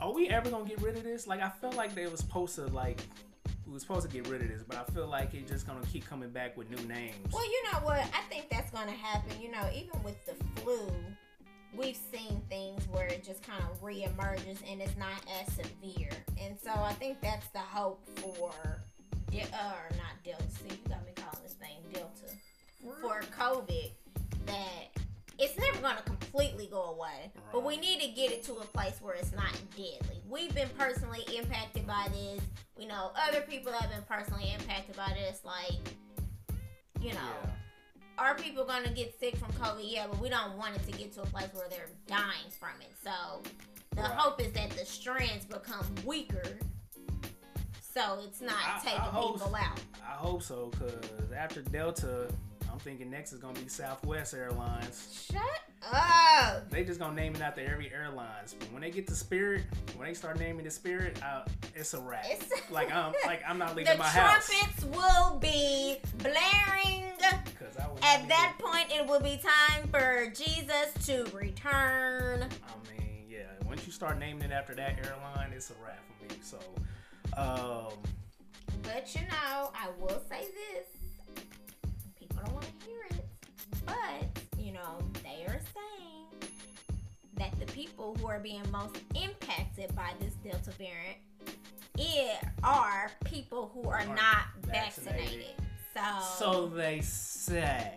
[0.00, 1.26] are we ever gonna get rid of this?
[1.26, 3.00] Like, I felt like they was supposed to like,
[3.66, 5.84] we was supposed to get rid of this, but I feel like it's just gonna
[5.86, 7.16] keep coming back with new names.
[7.32, 7.98] Well, you know what?
[7.98, 9.40] I think that's going to happen.
[9.40, 10.78] You know, even with the flu,
[11.74, 16.10] we've seen things where it just kind of reemerges and it's not as severe.
[16.40, 18.52] And so I think that's the hope for,
[19.30, 20.44] De- uh, or not Delta.
[20.50, 22.32] See, you got me calling this thing Delta.
[23.00, 23.90] For COVID,
[24.46, 24.95] that
[25.38, 27.30] it's never going to completely go away.
[27.52, 30.22] But we need to get it to a place where it's not deadly.
[30.28, 32.40] We've been personally impacted by this.
[32.76, 35.40] We know other people have been personally impacted by this.
[35.44, 35.72] Like,
[37.00, 37.50] you know, Yeah.
[38.18, 39.82] are people gonna get sick from COVID?
[39.90, 42.80] Yeah, but we don't want it to get to a place where they're dying from
[42.80, 42.92] it.
[43.02, 43.42] So
[43.94, 44.10] the Right.
[44.12, 46.58] hope is that the strands become weaker,
[47.80, 49.80] so it's not I- I taking hope- people out.
[50.02, 52.28] I hope so, cause after Delta,
[52.76, 55.26] I'm thinking next is gonna be Southwest Airlines.
[55.32, 55.40] Shut
[55.90, 56.68] up.
[56.68, 58.52] They just gonna name it after every airlines.
[58.52, 59.62] But when they get to Spirit,
[59.96, 62.26] when they start naming the Spirit, uh, it's a wrap.
[62.26, 64.46] It's like I'm like I'm not leaving my house.
[64.46, 67.04] The trumpets will be blaring.
[67.58, 72.42] 'Cause I would At that point, it will be time for Jesus to return.
[72.42, 73.44] I mean, yeah.
[73.64, 76.38] Once you start naming it after that airline, it's a wrap for me.
[76.42, 76.58] So,
[77.38, 77.94] um,
[78.82, 80.88] But you know, I will say this.
[82.36, 83.26] People don't want to hear it.
[83.86, 86.50] But, you know, they are saying
[87.36, 91.18] that the people who are being most impacted by this Delta variant
[91.98, 95.16] it are people who are, Are not vaccinated.
[95.16, 95.54] vaccinated.
[95.94, 97.90] So, so they say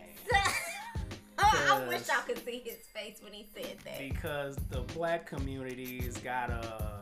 [1.38, 3.98] Oh, I wish I could see his face when he said that.
[3.98, 7.00] because the black community's got a,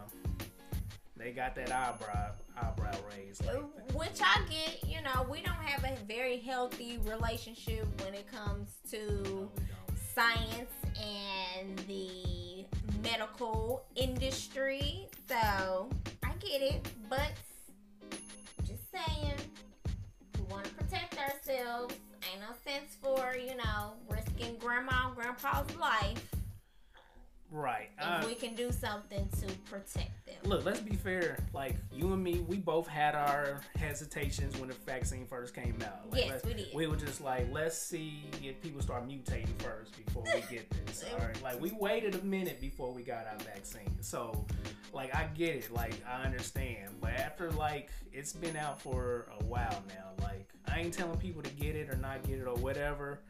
[1.18, 3.44] they got that eyebrow eyebrow raised.
[3.44, 3.62] lately.
[3.94, 8.76] Which I get, you know, we don't have a very healthy relationship when it comes
[8.90, 9.50] to
[10.14, 12.64] science and the
[13.02, 15.06] medical industry.
[15.28, 15.88] So
[16.24, 17.32] I get it, but
[18.64, 19.34] just saying,
[20.36, 21.94] we want to protect ourselves.
[22.32, 26.37] Ain't no sense for, you know, risking grandma and grandpa's life
[27.50, 27.88] Right.
[27.98, 30.34] if Uh, we can do something to protect them.
[30.44, 31.38] Look, let's be fair.
[31.54, 36.10] Like you and me, we both had our hesitations when the vaccine first came out.
[36.10, 36.68] Like, Yes, we did.
[36.74, 41.04] We were just like, let's see if people start mutating first before we get this.
[41.12, 41.42] All right.
[41.42, 43.96] Like we waited a minute before we got our vaccine.
[44.02, 44.44] So,
[44.92, 45.72] like I get it.
[45.72, 46.90] Like I understand.
[47.00, 50.22] But after like it's been out for a while now.
[50.22, 53.20] Like I ain't telling people to get it or not get it or whatever.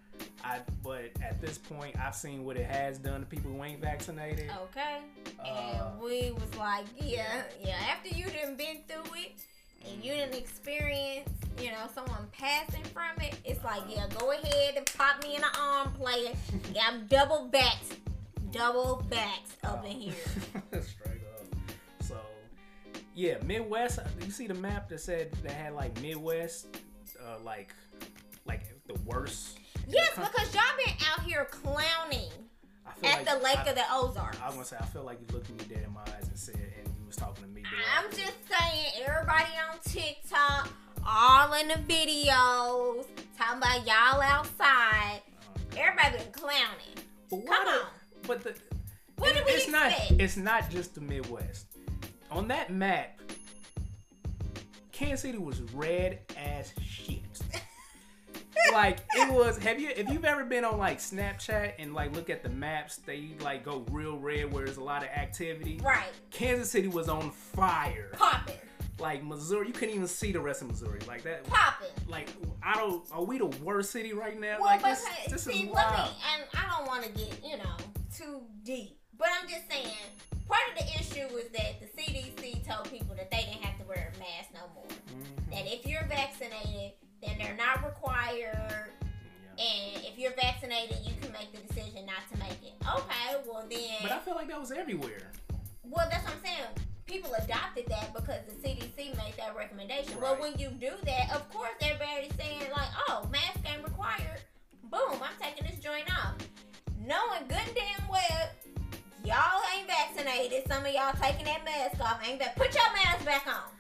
[0.45, 3.81] I but at this point, I've seen what it has done to people who ain't
[3.81, 4.51] vaccinated.
[4.65, 4.99] Okay.
[5.39, 7.77] Uh, and we was like, yeah, yeah.
[7.91, 9.33] After you didn't been through it
[9.87, 11.29] and you didn't experience,
[11.61, 15.43] you know, someone passing from it, it's like, yeah, go ahead and pop me in
[15.43, 16.33] the arm, player.
[16.75, 17.97] Yeah, I'm double backed,
[18.51, 20.15] double backed up in here.
[20.71, 21.45] Straight up.
[22.01, 22.17] So,
[23.15, 23.99] yeah, Midwest.
[24.25, 26.69] You see the map that said that had like Midwest,
[27.21, 27.75] uh, like,
[28.47, 29.59] like the worst.
[29.89, 32.31] Yes, because y'all been out here clowning
[32.87, 34.39] at like the Lake I, of the Ozarks.
[34.43, 36.29] I was gonna say I feel like you looked at me dead in my eyes
[36.29, 37.63] and said, and you was talking to me.
[37.97, 40.69] I'm just saying, everybody on TikTok,
[41.07, 43.07] all in the videos,
[43.39, 45.21] talking about y'all outside.
[45.25, 46.97] Oh, Everybody been clowning.
[47.31, 47.87] But Come a- on.
[48.27, 48.55] But the
[49.17, 51.67] What it- did we it's not it's not just the Midwest.
[52.31, 53.19] on that map,
[54.93, 57.23] Kansas City was red as shit.
[58.73, 59.59] like it was.
[59.59, 62.97] Have you if you've ever been on like Snapchat and like look at the maps,
[62.97, 65.81] they like go real red where there's a lot of activity.
[65.83, 66.09] Right.
[66.31, 68.11] Kansas City was on fire.
[68.15, 68.57] Popping.
[68.99, 71.45] Like Missouri, you couldn't even see the rest of Missouri like that.
[71.45, 71.89] Popping.
[72.09, 72.29] Like
[72.63, 73.05] I don't.
[73.13, 74.57] Are we the worst city right now?
[74.59, 76.01] Well, like but this, hey, this see, is let me,
[76.35, 77.77] and I don't want to get, you know,
[78.17, 78.99] too deep.
[79.17, 79.95] But I'm just saying,
[80.49, 83.85] part of the issue was that the CDC told people that they didn't have to
[83.87, 84.87] wear a mask no more.
[84.87, 85.51] Mhm.
[85.51, 88.91] That if you're vaccinated, then they're not required.
[89.57, 89.65] Yeah.
[89.65, 92.75] And if you're vaccinated, you can make the decision not to make it.
[92.87, 93.99] Okay, well then.
[94.03, 95.33] But I feel like that was everywhere.
[95.83, 96.87] Well, that's what I'm saying.
[97.07, 100.21] People adopted that because the CDC made that recommendation.
[100.21, 100.43] Well, Right.
[100.43, 104.43] when you do that, of course everybody's saying like, "Oh, mask ain't required."
[104.85, 105.21] Boom!
[105.23, 106.37] I'm taking this joint off,
[106.99, 108.51] knowing good and damn well
[109.25, 110.67] y'all ain't vaccinated.
[110.69, 112.27] Some of y'all taking that mask off.
[112.27, 112.57] Ain't that?
[112.57, 113.71] Put your mask back on.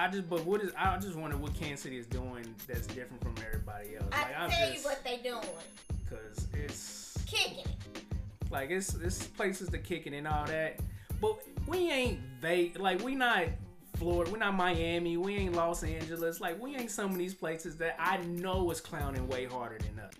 [0.00, 0.04] I.
[0.06, 0.72] I just, but what is?
[0.78, 4.06] I just wonder what Kansas City is doing that's different from everybody else.
[4.12, 5.40] I Like I'm tell you what they doing.
[6.08, 8.02] cause it's Kicking it.
[8.50, 10.80] like it's it's places to kick it and all that.
[11.20, 12.78] But we ain't vague.
[12.78, 13.44] Like we not
[13.96, 14.30] Florida.
[14.30, 15.16] We're not Miami.
[15.16, 16.40] We ain't Los Angeles.
[16.40, 20.02] Like we ain't some of these places that I know is clowning way harder than
[20.04, 20.12] us.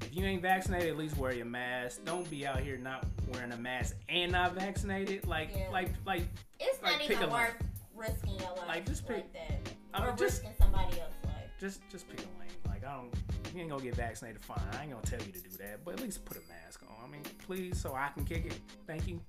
[0.00, 2.04] If you ain't vaccinated, at least wear your mask.
[2.04, 5.26] Don't be out here not wearing a mask and not vaccinated.
[5.26, 5.68] Like Yeah.
[5.70, 6.22] like like
[6.58, 7.54] It's Like, not even worth
[7.96, 11.24] risking your life Like, just pick- like that, I mean, or just- risking somebody else's
[11.24, 11.34] life.
[11.60, 12.50] just just pick a lane.
[12.66, 13.14] Like I don't,
[13.54, 14.60] you ain't gonna get vaccinated, fine.
[14.72, 17.04] I ain't gonna tell you to do that, but at least put a mask on.
[17.04, 18.58] I mean, please, so I can kick it.
[18.86, 19.20] Thank you.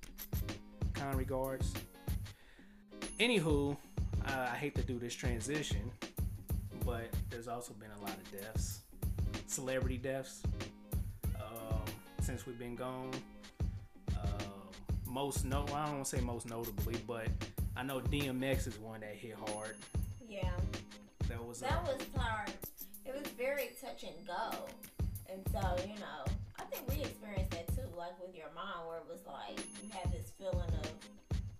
[0.94, 1.72] Kind regards.
[3.18, 3.76] Anywho,
[4.26, 5.90] uh, I hate to do this transition,
[6.84, 8.80] but there's also been a lot of deaths,
[9.46, 10.42] celebrity deaths,
[11.36, 11.80] um,
[12.20, 13.10] since we've been gone.
[14.16, 14.68] Um,
[15.06, 17.28] most no, I don't want to say most notably, but
[17.78, 19.76] I know DMX is one that hit hard.
[20.28, 20.50] Yeah.
[21.28, 22.50] That was uh, That was hard.
[23.06, 24.66] It was very touch and go.
[25.30, 26.24] And so, you know,
[26.58, 29.90] I think we experienced that too, like with your mom, where it was like you
[29.92, 30.90] have this feeling of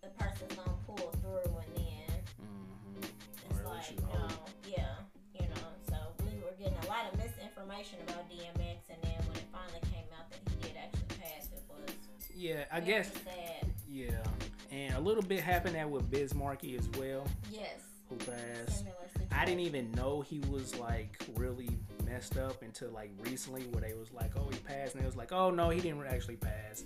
[0.02, 2.10] the person's gonna pull through, and then
[2.42, 3.04] Mhm.
[3.04, 4.50] it's Or at least like, you no, hope.
[4.66, 4.94] yeah,
[5.34, 5.68] you know.
[5.88, 9.80] So we were getting a lot of misinformation about DMX, and then when it finally
[9.92, 11.94] came out that he did actually pass, it was
[12.34, 13.12] Yeah, I very guess.
[13.22, 13.70] sad.
[13.86, 14.22] Yeah,
[14.70, 18.84] and a little bit happened that with Biz Markie as well, Yes, who passed.
[19.32, 21.68] I didn't even know he was like really
[22.04, 25.16] messed up until like recently, where they was like, "Oh, he passed," and it was
[25.16, 26.84] like, "Oh no, he didn't actually pass,"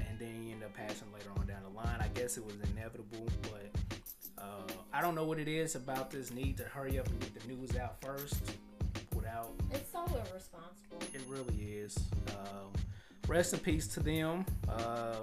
[0.00, 2.00] and then he ended up passing later on down the line.
[2.00, 4.02] I guess it was inevitable, but
[4.38, 7.40] uh, I don't know what it is about this need to hurry up and get
[7.40, 8.36] the news out first
[9.14, 10.98] without It's so irresponsible.
[11.14, 11.96] It really is.
[12.30, 12.72] Um,
[13.28, 14.44] rest in peace to them.
[14.68, 15.16] Uh,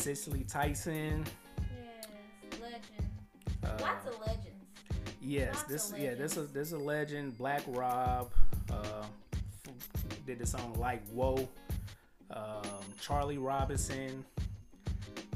[0.00, 1.26] Cicely Tyson.
[1.58, 3.10] Yes, legend.
[3.62, 4.46] Uh, Lots of legends.
[5.20, 7.36] yes, lots this of yeah this is this is a legend.
[7.36, 8.30] Black Rob
[8.72, 9.04] uh,
[10.26, 11.46] did the song like Whoa.
[12.30, 12.62] Um,
[13.00, 14.24] Charlie Robinson.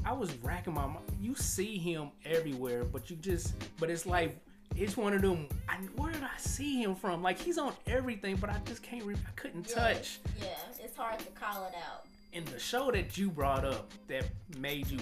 [0.03, 1.05] I was racking my mind.
[1.21, 4.35] You see him everywhere, but you just but it's like
[4.75, 5.47] it's one of them.
[5.69, 7.21] I, where did I see him from?
[7.21, 9.03] Like he's on everything, but I just can't.
[9.03, 10.19] Re- I couldn't touch.
[10.41, 10.47] Yeah,
[10.83, 12.05] it's hard to call it out.
[12.35, 14.25] And the show that you brought up that
[14.57, 14.99] made you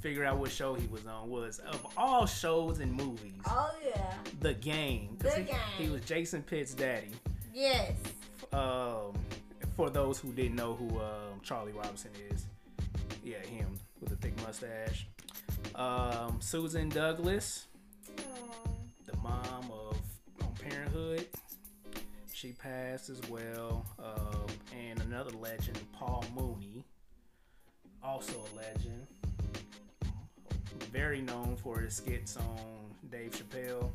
[0.00, 4.14] figure out what show he was on was of all shows and movies, Oh yeah.
[4.40, 5.16] The Game.
[5.18, 5.56] The he, Game.
[5.78, 7.10] he was Jason Pitt's daddy.
[7.52, 7.92] Yes.
[8.52, 9.12] Um,
[9.76, 12.46] for those who didn't know who um, Charlie Robinson is,
[13.22, 15.06] yeah, him with the thick mustache.
[15.74, 17.66] Um, Suzzanne Douglas,
[19.04, 19.55] the mom of on Parenthood.
[22.46, 23.84] She passed as well.
[23.98, 26.84] Um, and another legend, Paul Mooney,
[28.04, 29.08] also a legend.
[30.92, 33.90] Very known for his skits on Dave Chappelle.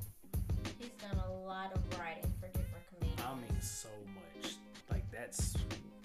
[0.77, 3.21] He's done a lot of writing for different comedians.
[3.25, 4.55] I mean, so much.
[4.89, 5.55] Like that's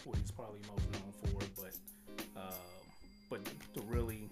[0.05, 1.63] what he's probably most known for.
[1.65, 2.53] But, um,
[3.29, 4.31] but to really,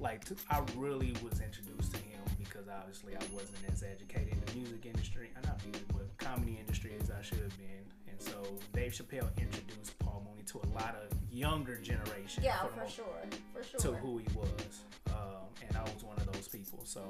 [0.00, 4.40] like, to, I really was introduced to him because obviously I wasn't as educated in
[4.46, 7.84] the music industry, not music, but comedy industry as I should have been.
[8.08, 12.42] And so Dave Chappelle introduced Paul Mooney to a lot of younger generation.
[12.42, 13.04] yeah, the for sure.
[13.52, 13.80] For sure.
[13.80, 14.80] to who he was,
[15.10, 16.80] um, and I was one of those people.
[16.84, 17.08] So,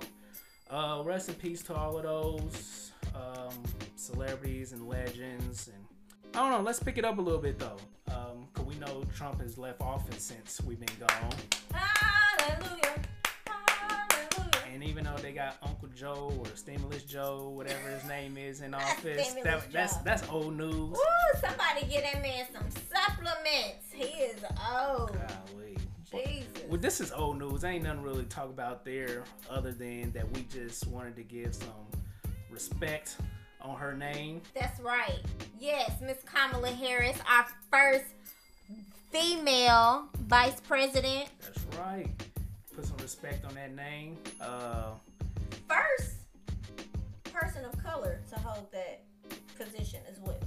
[0.71, 3.55] uh, rest in peace to all of those um,
[3.95, 5.69] celebrities and legends.
[5.73, 5.85] And
[6.35, 6.65] I don't know.
[6.65, 9.81] Let's pick it up a little bit though, um, cause we know Trump has left
[9.81, 11.35] office since we've been gone.
[11.73, 12.95] Hallelujah.
[14.77, 18.75] And even though they got Uncle Joe or Stimulus Joe, whatever his name is, in
[18.75, 20.91] office, that, that's that's old news.
[20.91, 23.87] Woo, somebody get that man some supplements.
[23.91, 25.13] He is old.
[25.15, 25.79] Golly.
[26.13, 26.65] Jesus.
[26.69, 27.65] Well, this is old news.
[27.65, 31.55] Ain't nothing really to talk about there other than that we just wanted to give
[31.55, 31.71] some
[32.51, 33.17] respect
[33.63, 34.43] on her name.
[34.55, 35.23] That's right.
[35.59, 38.13] Yes, Miss Kamala Harris, our first
[39.11, 41.31] female vice president.
[41.41, 42.11] That's right.
[42.77, 44.19] Put some respect on that name.
[44.41, 44.91] Uh,
[45.69, 46.17] First
[47.33, 49.03] person of color to hold that
[49.59, 50.39] position as well.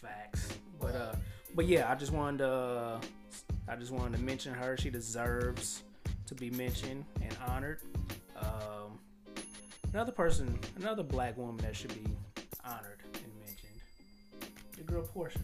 [0.00, 0.48] facts.
[0.80, 1.14] But uh,
[1.54, 3.00] but yeah, I just wanted to, uh,
[3.68, 4.76] I just wanted to mention her.
[4.76, 5.82] She deserves
[6.26, 7.80] to be mentioned and honored.
[8.36, 8.98] Um,
[9.92, 12.06] another person, another black woman that should be
[12.64, 13.80] honored and mentioned.
[14.76, 15.38] The girl Porsha.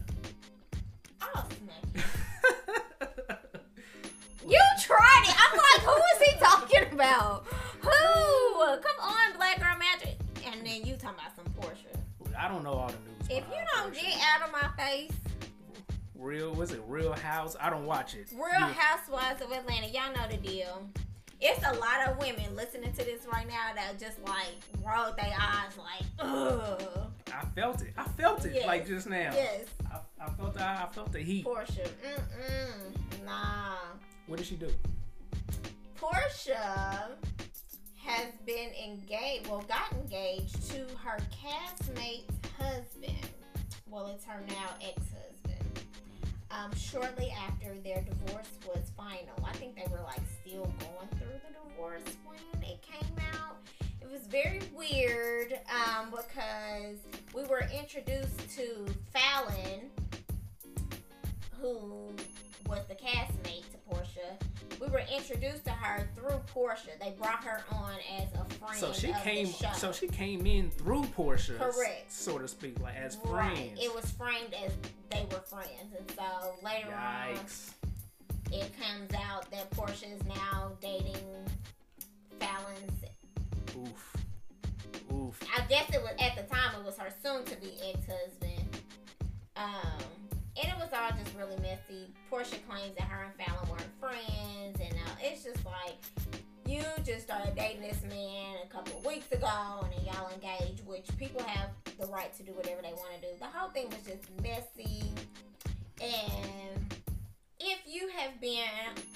[1.21, 1.88] I'll smack
[4.89, 5.35] tried it.
[5.37, 7.45] I'm like, who is he talking about?
[7.81, 8.81] Who?
[8.81, 10.17] Come on, Black Girl Magic.
[10.45, 11.95] And then you talking about some Porsha.
[12.37, 13.29] I don't know all the news.
[13.29, 14.01] If you don't Porsha.
[14.01, 15.11] get out of my face,
[16.15, 17.55] Real, was it Real House?
[17.61, 18.27] I don't watch it.
[18.33, 18.73] Real Yeah.
[18.73, 20.89] Housewives of Atlanta, y'all know the deal.
[21.41, 25.33] It's a lot of women listening to this right now that just like rolled their
[25.39, 26.81] eyes like, ugh.
[27.33, 27.93] I felt it.
[27.97, 28.65] I felt it Yes.
[28.67, 29.31] like just now.
[29.33, 31.45] Yes, I, I felt the, I felt the heat.
[31.45, 31.87] Porsha.
[32.03, 33.25] Mm-mm.
[33.25, 33.75] Nah.
[34.29, 34.69] What did she do?
[35.99, 37.07] Porsha
[37.95, 43.27] has been engaged, well, got engaged to her castmate's husband.
[43.89, 45.81] Well, it's her now ex-husband.
[46.51, 51.39] Um, shortly after their divorce was final, I think they were like still going through
[51.47, 53.57] the divorce when it came out.
[53.99, 56.97] It was very weird um, because
[57.33, 59.58] we were introduced to Falynn,
[65.29, 66.97] introduced to her through Porsha.
[66.99, 68.75] They brought her on as a friend.
[68.75, 69.47] So she came.
[69.75, 72.11] So she came in through Porsha, Correct.
[72.11, 73.55] so to speak, like as Right.
[73.55, 73.79] friends.
[73.81, 74.71] It was framed as
[75.11, 77.73] they were friends, and so later Yikes.
[77.83, 81.17] on, it comes out that Porsha is now dating
[82.39, 83.05] Falynn's.
[83.77, 84.15] Oof.
[85.13, 85.39] Oof.
[85.55, 88.81] I guess it was at the time it was her soon-to-be ex-husband.
[89.55, 90.28] Um,
[90.61, 92.11] and it was all just really messy.
[92.31, 95.95] Porsha claims that her and Falynn weren't friends, and uh, it's just like
[96.65, 100.85] you just started dating this man a couple of weeks ago, and then y'all engaged,
[100.85, 101.69] which people have
[101.99, 103.33] the right to do whatever they want to do.
[103.39, 105.03] The whole thing was just messy,
[106.01, 106.93] and
[107.59, 108.63] if you have been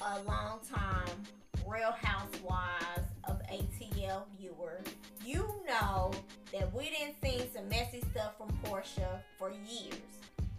[0.02, 1.24] a long time
[1.68, 4.82] Real Housewives of ATL viewer,
[5.26, 6.12] you know
[6.52, 9.98] that we didn't see some messy stuff from Porsha for years.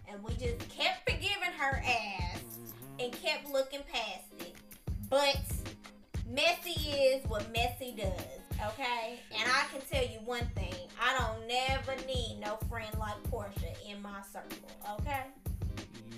[0.09, 2.41] And we just kept forgiving her ass
[2.99, 4.55] and kept looking past it.
[5.09, 5.39] But
[6.29, 8.11] messy is what messy does,
[8.67, 9.19] okay?
[9.37, 13.73] And I can tell you one thing I don't never need no friend like Porsha
[13.89, 15.23] in my circle, okay?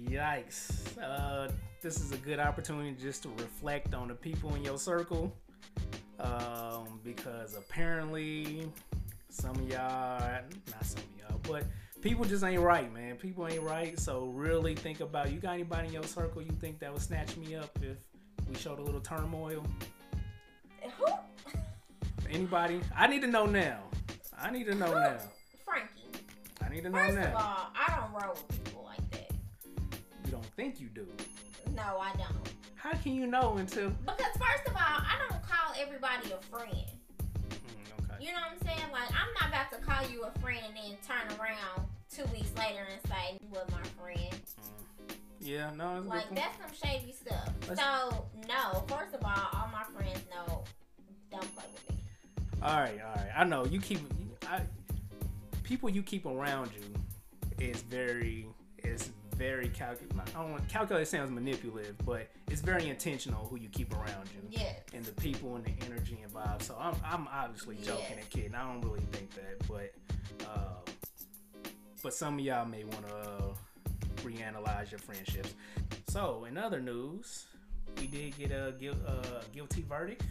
[0.09, 0.97] Yikes.
[1.01, 5.33] Uh, this is a good opportunity just to reflect on the people in your circle.
[6.19, 8.71] Um, because apparently
[9.29, 11.16] some of y'all, not some of y'all,
[11.47, 11.63] but
[12.01, 13.15] people just ain't right, man.
[13.15, 13.99] People ain't right.
[13.99, 17.35] So really think about you got anybody in your circle you think that would snatch
[17.37, 17.97] me up if
[18.49, 19.65] we showed a little turmoil?
[20.81, 21.05] Who?
[22.29, 22.81] Anybody?
[22.95, 23.79] I need to know now.
[24.37, 25.17] I need to know now.
[25.65, 26.23] Frankie.
[26.61, 27.35] I need to know First of now.
[27.37, 29.31] all, I don't roll with people like that.
[30.25, 31.07] You don't think you do.
[31.75, 32.51] No, I don't.
[32.75, 36.85] How can you know until Because first of all, I don't call everybody a friend.
[38.17, 38.25] Okay.
[38.25, 38.91] You know what I'm saying?
[38.91, 42.51] Like I'm not about to call you a friend and then turn around two weeks
[42.57, 44.33] later and say you were my friend.
[44.33, 45.15] Mm.
[45.39, 47.49] Yeah, no, Like that's some shady stuff.
[47.67, 50.63] Let's- So no, first of all, all my friends know
[51.31, 51.95] don't play with me.
[52.61, 53.31] All right, all right.
[53.35, 53.99] I know you keep
[54.49, 54.61] I,
[55.63, 58.47] people you keep around you is very
[58.83, 60.19] is very calculated.
[60.35, 64.41] I don't want calculated sounds manipulative, but it's very intentional who you keep around you
[64.49, 64.79] Yes.
[64.93, 66.63] and the people and the energy involved.
[66.63, 68.17] So I'm I'm obviously joking Yes.
[68.19, 68.55] and kidding.
[68.55, 69.93] I don't really think that, but
[70.47, 71.69] uh,
[72.03, 73.53] but some of y'all may want to uh,
[74.23, 75.53] reanalyze your friendships.
[76.09, 77.45] So in other news,
[77.99, 80.23] we did get a guil- uh, guilty verdict,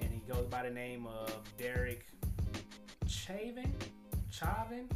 [0.00, 2.06] and he goes by the name of Derek
[3.06, 3.72] Chauvin.
[4.30, 4.88] Chauvin.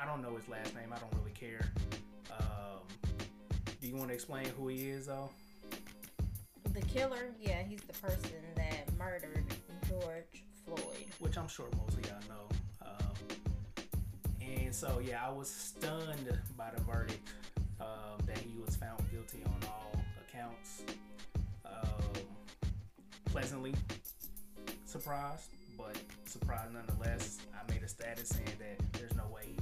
[0.00, 0.92] I don't know his last name.
[0.92, 1.70] I don't really care.
[2.30, 2.80] Um,
[3.80, 5.30] do you want to explain who he is, though?
[6.72, 9.44] The killer, yeah, he's the person that murdered
[9.88, 11.06] George Floyd.
[11.20, 12.86] which I'm sure most of y'all know.
[12.86, 13.86] Um,
[14.40, 17.28] and so, yeah, I was stunned by the verdict
[17.80, 19.92] um, that he was found guilty on all
[20.28, 20.82] accounts.
[21.64, 22.22] Um,
[23.26, 23.74] pleasantly
[24.86, 27.38] surprised, but surprised nonetheless.
[27.54, 29.53] I made a status saying that there's no way they, they gonna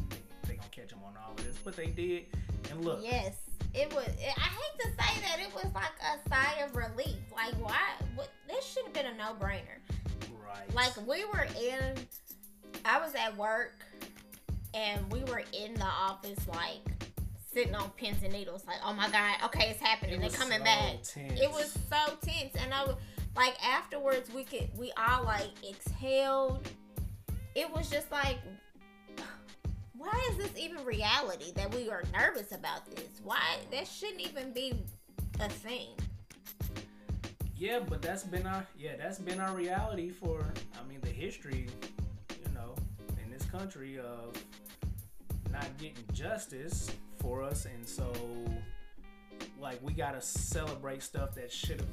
[0.83, 2.25] catch him on all of this, but they did.
[2.71, 3.35] And look, Yes.
[3.75, 4.07] it was.
[4.07, 7.17] I hate to say that it was like a sigh of relief.
[7.35, 7.79] Like why?
[8.15, 8.29] What?
[8.49, 9.79] This should have been a no brainer.
[10.45, 10.75] Right.
[10.75, 11.95] Like we were in.
[12.85, 13.85] I was at work,
[14.75, 16.81] and we were in the office like
[17.53, 18.65] sitting on pins and needles.
[18.67, 20.17] Like oh my god, okay, it's happening.
[20.17, 21.03] It They're coming so back.
[21.05, 21.41] tense.
[21.41, 22.97] It was so tense, and I was
[23.37, 26.67] like afterwards we could we all like exhaled.
[27.55, 28.39] It was just like,
[30.03, 33.21] why is this even reality that we are nervous about this?
[33.23, 34.75] Why that shouldn't even be
[35.39, 35.91] a thing.
[37.57, 40.45] Yeah, but that's been our yeah, that's been our reality for
[40.79, 41.69] I mean the history,
[42.31, 42.75] you know,
[43.23, 44.37] in this country of
[45.53, 46.91] not getting justice
[47.21, 48.13] for us and so
[49.61, 51.89] like we gotta celebrate stuff that should have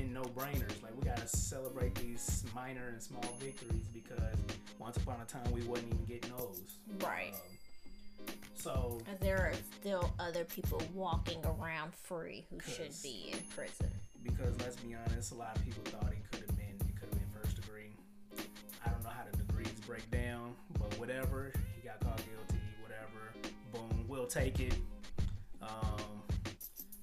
[0.00, 0.82] been no brainers.
[0.82, 4.36] Like we gotta celebrate these minor and small victories because
[4.78, 6.62] once upon a time we wasn't even getting those.
[7.04, 7.34] Right.
[7.34, 13.90] Um, so there are still other people walking around free who should be in prison.
[14.22, 17.08] because let's be honest, a lot of people thought it could have been it could
[17.08, 17.94] have been first degree.
[18.84, 23.32] I don't know how the degrees break down, but whatever, he got caught guilty, whatever.
[23.72, 24.74] Boom, we'll take it.
[25.62, 26.22] Um,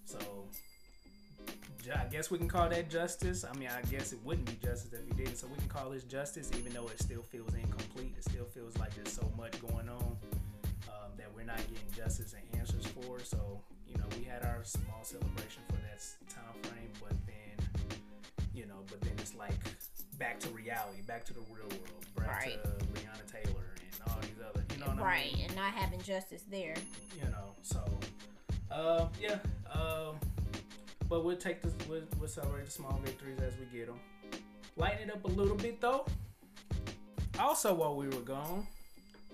[0.05, 0.59] so ju-
[1.95, 3.45] I guess we can call that justice.
[3.45, 5.37] I mean, I guess it wouldn't be justice if he did.
[5.37, 8.13] So we can call this justice, even though it still feels incomplete.
[8.17, 10.17] It still feels like there's so much going on
[10.89, 13.19] um, that we're not getting justice and answers for.
[13.23, 17.65] So you know, we had our small celebration for that time frame, but then
[18.53, 19.53] you know, but then it's like
[20.17, 22.63] back to reality, back to the real world, back Right.
[22.63, 25.45] to Breonna Taylor and all these other, you know what right, I mean?
[25.45, 26.73] and not having justice there.
[27.15, 27.83] You know, so
[28.71, 29.37] uh, yeah,
[29.71, 30.15] um,
[31.09, 33.99] but we'll take this, we'll, we'll celebrate the small victories as we get them.
[34.75, 36.05] Lighten it up a little bit though.
[37.39, 38.65] Also, while we were gone,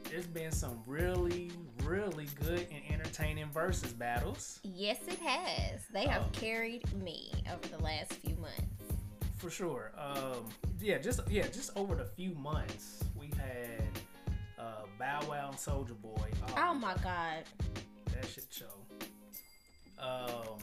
[0.09, 1.51] there's been some really,
[1.83, 4.59] really good and entertaining versus battles.
[4.63, 5.81] Yes, it has.
[5.93, 6.29] They have Oh.
[6.33, 8.93] carried me over the last few months.
[9.37, 9.91] For sure.
[9.97, 10.45] Um,
[10.79, 13.81] yeah, just yeah, just over the few months we've had
[14.59, 16.29] uh, Bow Wow and Soulja Boy.
[16.57, 17.43] Oh my god.
[18.13, 18.65] that shit show.
[19.99, 20.59] Um,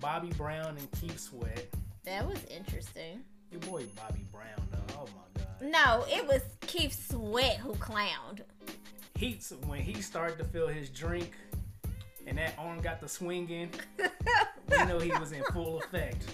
[0.00, 1.66] Bobby Brown and Keith Sweat.
[2.04, 3.20] That was interesting.
[3.50, 4.94] Your boy Bobby Brown, though.
[5.00, 5.70] Oh my god.
[5.70, 8.40] No, it was Keith Sweat who clowned.
[9.16, 11.32] He when he started to fill his drink,
[12.26, 13.70] and that arm got the swinging.
[13.98, 16.24] we know he was in full effect.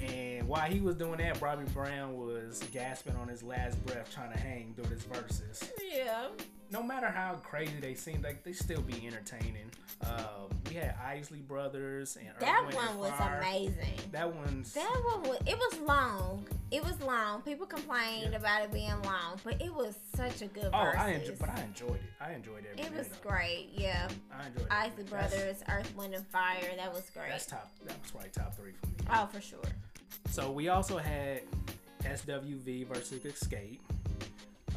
[0.00, 4.32] And while he was doing that, Bobby Brown was gasping on his last breath, trying
[4.32, 5.70] to hang through his verses.
[5.92, 6.28] yeah.
[6.70, 9.70] No matter how crazy they seem, like they still be entertaining.
[10.04, 13.38] Um, we had Isley Brothers and That one was Fire.
[13.38, 13.94] amazing.
[14.10, 16.44] That one's That one was it was long.
[16.72, 17.42] It was long.
[17.42, 18.38] People complained Yeah.
[18.38, 20.72] about it being long, but it was such a good verse.
[20.74, 21.00] oh, versus.
[21.00, 22.02] I enjoy, but I enjoyed it.
[22.20, 23.68] I enjoyed every it was of great.
[23.72, 24.08] Yeah.
[24.36, 24.72] I enjoyed it.
[24.72, 26.74] Isley That's- Brothers, Earth, Wind, and Fire.
[26.76, 27.28] That was great.
[27.30, 27.70] That's top.
[27.84, 28.94] That was probably top three for me.
[29.12, 29.60] oh, for sure.
[30.30, 31.42] So we also had
[32.02, 33.78] SWV versus Xscape.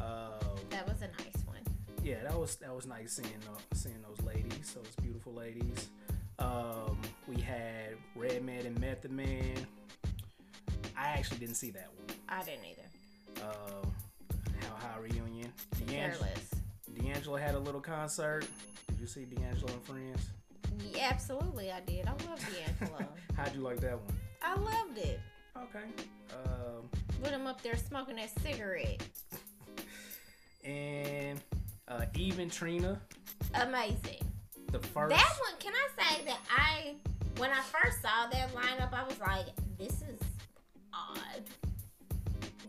[0.00, 0.30] Uh,
[0.70, 1.58] That was a nice one.
[2.02, 5.88] yeah, that was that was nice seeing uh, seeing those ladies, those beautiful ladies.
[6.38, 9.66] Um, we had Redman and Method Man.
[10.96, 12.16] I actually didn't see that one.
[12.28, 13.44] I didn't either.
[13.46, 13.86] Uh,
[14.60, 15.52] How High Reunion.
[15.86, 16.26] D'Angelo,
[16.98, 18.46] D'Angelo had a little concert.
[18.88, 20.30] Did you see D'Angelo and Friends?
[20.94, 22.06] Yeah, absolutely, I did.
[22.06, 22.40] I love
[22.78, 23.06] D'Angelo.
[23.36, 24.16] How'd you like that one?
[24.42, 25.20] I loved it.
[25.56, 25.84] Okay.
[26.32, 26.88] Um,
[27.22, 29.02] With him up there smoking that cigarette.
[30.64, 31.40] and
[31.88, 33.00] uh, even Trina,
[33.54, 34.20] Amazing.
[34.72, 35.10] the first.
[35.10, 36.94] That one, can I say that I,
[37.38, 39.46] when I first saw that lineup, I was like,
[39.78, 40.18] this is
[40.94, 41.42] odd.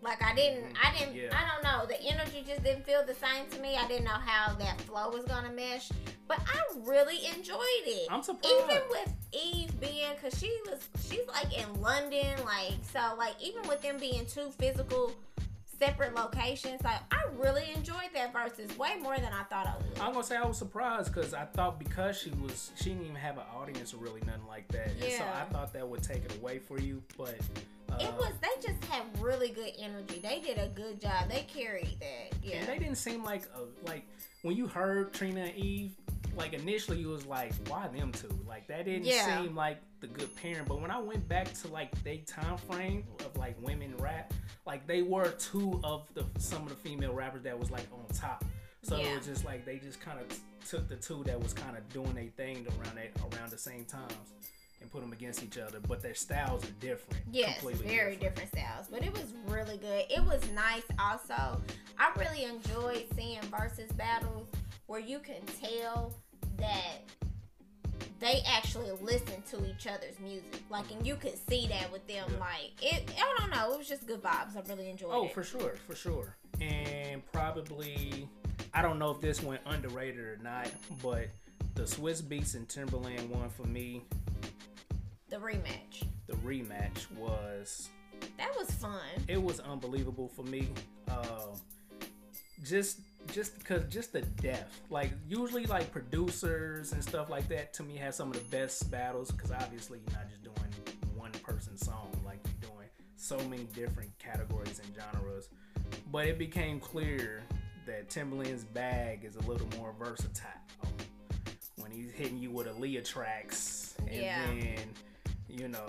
[0.02, 0.98] Like I didn't, I mm-hmm.
[0.98, 1.30] didn't, Yeah.
[1.32, 1.86] I don't know.
[1.86, 3.78] The energy just didn't feel the same to me.
[3.78, 5.90] I didn't know how that flow was gonna mesh,
[6.28, 8.08] but I really enjoyed it.
[8.10, 8.56] I'm surprised.
[8.64, 13.68] even with Eve being, cause she was, she's like in London, like so, like even
[13.68, 15.14] with them being two physical,
[15.82, 20.00] separate locations, like I really enjoyed that versus way more than I thought I would.
[20.00, 23.16] I'm gonna say I was surprised because I thought because she was she didn't even
[23.16, 24.92] have an audience or really nothing like that.
[25.02, 27.36] And so I thought that would take it away for you, but
[27.92, 30.20] uh, It was they just had really good energy.
[30.22, 31.30] They did a good job.
[31.30, 32.38] They carried that.
[32.44, 32.58] Yeah.
[32.58, 34.06] and they didn't seem like a, like
[34.44, 35.94] when you heard Trina and Eve.
[36.36, 38.28] Like initially, you was like, "Why them two?
[38.48, 39.42] Like that didn't Yeah.
[39.44, 40.66] seem like the good pairing.
[40.68, 44.34] But when I went back to like they time frame of like women rap,
[44.66, 48.06] like they were two of the some of the female rappers that was like on
[48.16, 48.44] top.
[48.84, 50.26] So it was just like they just kind of
[50.68, 53.86] took the two that was kind of doing their thing around that around the same
[53.86, 54.14] times
[54.82, 55.80] and put them against each other.
[55.80, 57.22] But their styles are different.
[57.32, 58.88] Yes, completely very different styles.
[58.90, 60.06] But it was really good.
[60.10, 61.62] It was nice also.
[62.00, 64.48] I really enjoyed seeing versus battles
[64.92, 66.14] where you can tell
[66.58, 66.98] that
[68.20, 70.62] they actually listen to each other's music.
[70.70, 72.26] Like, and you could see that with them.
[72.30, 72.40] Yeah.
[72.40, 74.58] Like, it, I don't know, it was just good vibes.
[74.58, 75.28] I really enjoyed Oh, it.
[75.32, 76.36] Oh, for sure, for sure.
[76.60, 78.28] And probably,
[78.74, 80.68] I don't know if this went underrated or not,
[81.02, 81.28] but
[81.76, 84.02] the Swizz Beatz and Timbaland one for me,
[85.30, 86.04] the rematch.
[86.28, 87.88] the rematch was
[88.38, 89.00] That was fun.
[89.30, 90.68] it was unbelievable for me.
[91.10, 91.56] Um,
[92.64, 93.00] just
[93.34, 94.82] just because just the depth.
[94.90, 98.90] Like usually like producers and stuff like that to me have some of the best
[98.92, 100.56] battles because obviously you're not just doing
[101.16, 105.50] one person song like you're doing so many different categories and genres.
[106.12, 107.44] But it became clear
[107.86, 110.50] that Timbaland's bag is a little more versatile.
[111.78, 114.46] When he's hitting you with Aaliyah tracks and Yeah.
[114.48, 114.78] then
[115.50, 115.88] you know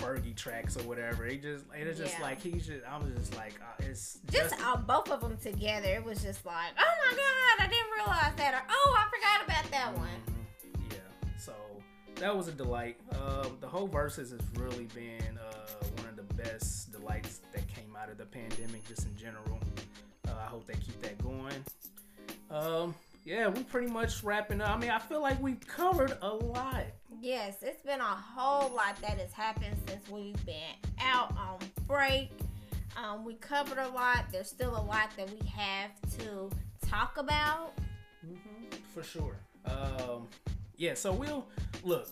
[0.00, 1.26] Fergie tracks or whatever.
[1.26, 2.22] It just it's just Yeah.
[2.24, 5.88] like he's just I was just like uh, it's Just uh, both of them together,
[5.88, 9.46] it was just like, oh my god, I didn't realize that, or oh, I forgot
[9.46, 10.08] about that one.
[10.28, 10.92] Mhm.
[10.92, 11.38] Yeah.
[11.38, 11.52] So
[12.16, 12.96] that was a delight.
[13.12, 17.94] Um, the whole verses has really been uh, one of the best delights that came
[18.00, 19.58] out of the pandemic, just in general.
[20.28, 21.64] Uh, I hope they keep that going.
[22.50, 22.94] Um,
[23.24, 24.70] yeah, we pretty much wrapping up.
[24.70, 26.84] I mean, I feel like we've covered a lot.
[27.20, 32.30] Yes, it's been a whole lot that has happened since we've been out on break.
[32.96, 34.24] Um, we covered a lot.
[34.32, 36.50] There's still a lot that we have to
[36.86, 37.74] talk about.
[38.94, 39.36] For sure.
[39.66, 40.28] Um,
[40.76, 41.46] yeah, so we'll
[41.84, 42.08] look.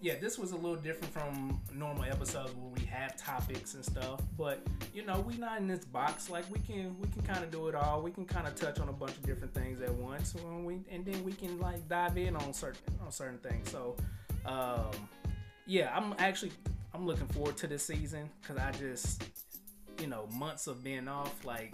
[0.00, 4.20] Yeah, this was a little different from normal episodes where we have topics and stuff,
[4.36, 4.60] but
[4.92, 6.28] you know, we not in this box.
[6.28, 8.02] Like we can we can kind of do it all.
[8.02, 10.80] We can kind of touch on a bunch of different things at once, when we
[10.90, 13.70] and then we can like dive in on certain on certain things.
[13.70, 13.96] So,
[14.44, 14.90] um,
[15.66, 16.52] yeah, I'm actually
[16.92, 19.24] I'm looking forward to this season because I just
[20.00, 21.72] you know months of being off like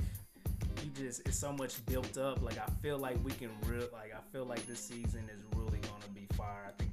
[0.85, 2.43] you just it's so much built up.
[2.43, 5.79] Like I feel like we can real like I feel like this season is really
[5.81, 6.67] gonna be fire.
[6.69, 6.90] I think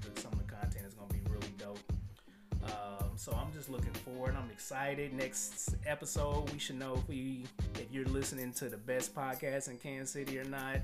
[2.67, 4.35] Um, so I'm just looking forward.
[4.37, 5.13] I'm excited.
[5.13, 7.45] Next episode, we should know if we
[7.75, 10.77] if you're listening to the best podcast in Kansas City or not.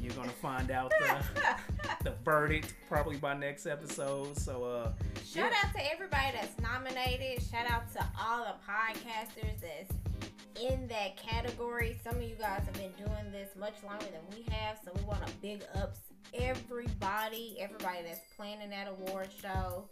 [0.00, 1.56] You're gonna find out the,
[2.04, 4.36] the verdict probably by next episode.
[4.38, 4.92] So uh,
[5.24, 5.68] Shout yeah.
[5.68, 7.42] out to everybody that's nominated.
[7.50, 11.98] Shout out to all the podcasters that's in that category.
[12.04, 15.02] Some of you guys have been doing this much longer than we have, so we
[15.04, 16.00] want to big ups
[16.38, 19.84] everybody, everybody that's planning that award show,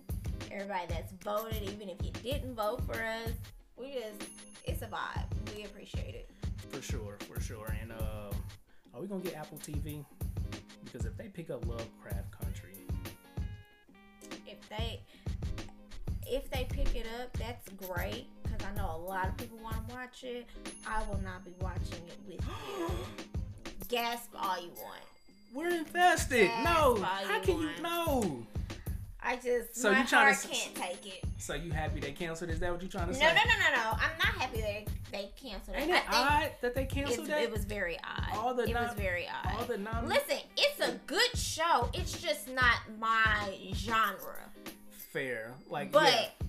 [0.51, 3.31] everybody that's voted, even if you didn't vote for us.
[3.77, 4.31] We just,
[4.65, 5.25] it's a vibe.
[5.57, 6.31] We appreciate it.
[6.71, 7.75] For sure, for sure.
[7.81, 8.31] And uh,
[8.95, 10.05] are we gonna get Apple TV?
[10.85, 12.75] Because if they pick up Lovecraft Country,
[14.47, 15.01] If they,
[16.27, 19.89] if they pick it up, that's great because I know a lot of people want
[19.89, 20.47] to watch it.
[20.87, 22.41] I will not be watching it with
[22.79, 22.91] you.
[23.89, 25.03] Gasp all you want.
[25.55, 26.49] we're invested.
[26.49, 28.47] That's no, how can you won.
[29.25, 31.25] I just So my you heart s- can't take it.
[31.39, 32.51] So you happy they canceled?
[32.51, 33.27] Is that what you trying to No, say?
[33.27, 33.83] no, no, no, no.
[33.83, 33.91] No.
[33.93, 35.81] I'm not happy they they canceled it.
[35.83, 37.43] Ain't I it think odd that they canceled that?
[37.43, 38.37] it was very odd.
[38.37, 39.55] All the it was very odd.
[39.59, 41.89] all the nom- Listen, it's a good show.
[41.95, 44.51] It's just not my genre.
[45.13, 45.53] fair.
[45.69, 46.42] Like, But yeah.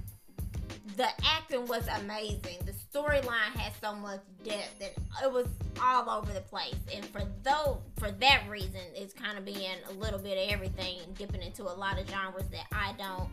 [0.97, 2.57] The acting was amazing.
[2.65, 4.91] The storyline had so much depth, and
[5.23, 5.47] it was
[5.81, 6.75] all over the place.
[6.93, 10.99] And for though for that reason, it's kind of being a little bit of everything,
[11.05, 13.29] and dipping into a lot of genres that I don't.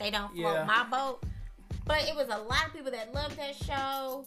[0.00, 0.64] They don't float Yeah.
[0.64, 1.22] my boat.
[1.84, 4.26] But it was a lot of people that loved that show.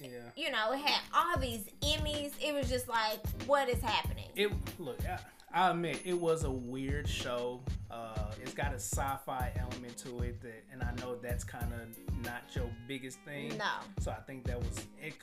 [0.00, 0.08] yeah.
[0.36, 2.32] You know, it had all these Emmys.
[2.40, 4.28] It was just like, what is happening?
[4.36, 4.98] It look.
[5.06, 5.18] I,
[5.52, 7.60] I admit it was a weird show.
[7.94, 12.24] Uh, it's got a sci-fi element to it, that, and I know that's kind of
[12.24, 13.56] not your biggest thing.
[13.56, 13.64] No.
[14.00, 15.14] So I think that was it.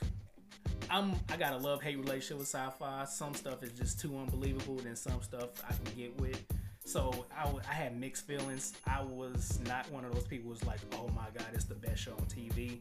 [0.90, 3.06] I'm I got a love hate relationship with sci-fi.
[3.06, 4.76] Some stuff is just too unbelievable.
[4.78, 6.42] Then some stuff I can get with.
[6.84, 8.74] So I, w- I had mixed feelings.
[8.88, 12.02] I was not one of those people who's like, oh my god, it's the best
[12.02, 12.80] show on TV.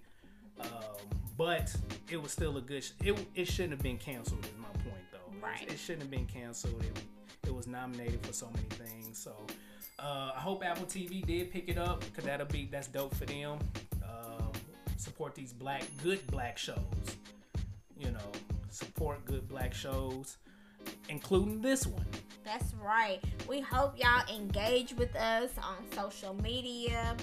[0.60, 0.68] Um,
[1.36, 1.74] but
[2.10, 2.84] it was still a good.
[2.84, 4.44] Sh- it it shouldn't have been canceled.
[4.44, 5.18] Is my point though.
[5.18, 5.70] It- Right.
[5.70, 6.82] It, shouldn't have been canceled.
[6.82, 7.02] It,
[7.48, 9.16] it was nominated for so many things.
[9.18, 9.32] So
[10.00, 13.26] uh, I hope Apple TV did pick it up because that'll be that's dope for
[13.26, 13.58] them.
[14.02, 14.52] Um,
[14.96, 16.76] support these black good black shows.
[17.98, 18.32] You know,
[18.70, 20.38] support good black shows,
[21.08, 22.06] including this one.
[22.44, 23.20] That's right.
[23.48, 27.16] We hope y'all engage with us on social media.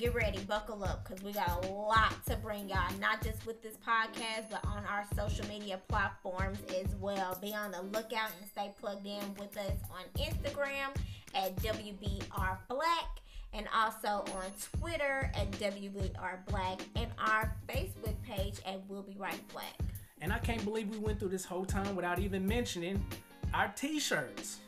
[0.00, 3.62] Get ready, buckle up, because we got a lot to bring y'all, not just with
[3.62, 7.36] this podcast, but on our social media platforms as well.
[7.42, 10.96] Be on the lookout and stay plugged in with us on Instagram
[11.34, 13.20] at WBR Black
[13.52, 19.46] and also on Twitter at WBR Black and our Facebook page at We'll Be Right
[19.52, 19.76] Black.
[20.22, 23.04] And I can't believe we went through this whole time without even mentioning
[23.52, 24.60] our t-shirts.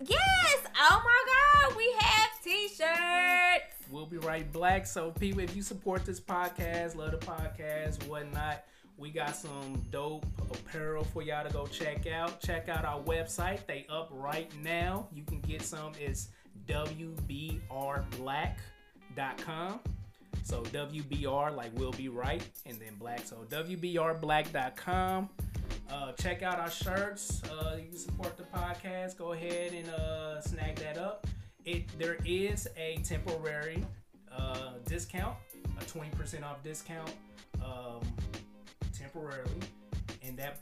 [0.00, 0.58] Yes.
[0.76, 1.24] Oh my
[1.66, 3.74] God, we have t-shirts.
[3.90, 4.86] We'll be right black.
[4.86, 8.64] So people, if you support this podcast, love the podcast, whatnot,
[8.96, 12.40] we got some dope apparel for y'all to go check out.
[12.40, 13.66] Check out our website.
[13.66, 15.08] They up right now.
[15.12, 15.92] You can get some.
[16.00, 16.28] It's
[16.66, 18.50] wbrblack.com.
[20.42, 23.26] So WBR like will be right and then black.
[23.26, 25.28] So WBRblack.com.
[25.90, 27.42] Uh, check out our shirts.
[27.44, 29.16] Uh, you can support the podcast.
[29.16, 31.26] Go ahead and uh, snag that up.
[31.64, 33.84] It there is a temporary
[34.30, 35.36] uh, discount,
[35.80, 37.12] a twenty percent off discount,
[37.64, 38.00] um,
[38.96, 39.60] temporarily,
[40.22, 40.60] and that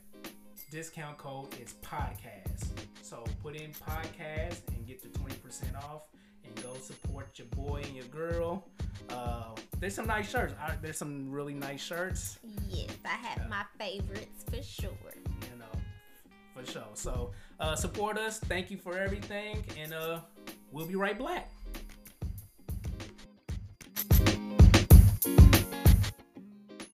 [0.71, 2.67] discount code is podcast.
[3.03, 6.09] So put in podcast and get the twenty percent off,
[6.47, 8.65] and go support your boy and your girl.
[9.11, 10.55] Uh, there's some nice shirts.
[10.61, 12.39] I, there's some really nice shirts.
[12.69, 14.91] Yes, I have my favorites for sure.
[15.15, 15.81] You know,
[16.55, 16.83] for sure.
[16.95, 18.39] So uh, support us.
[18.39, 20.21] Thank you for everything, and uh,
[20.73, 21.51] we'll be right back.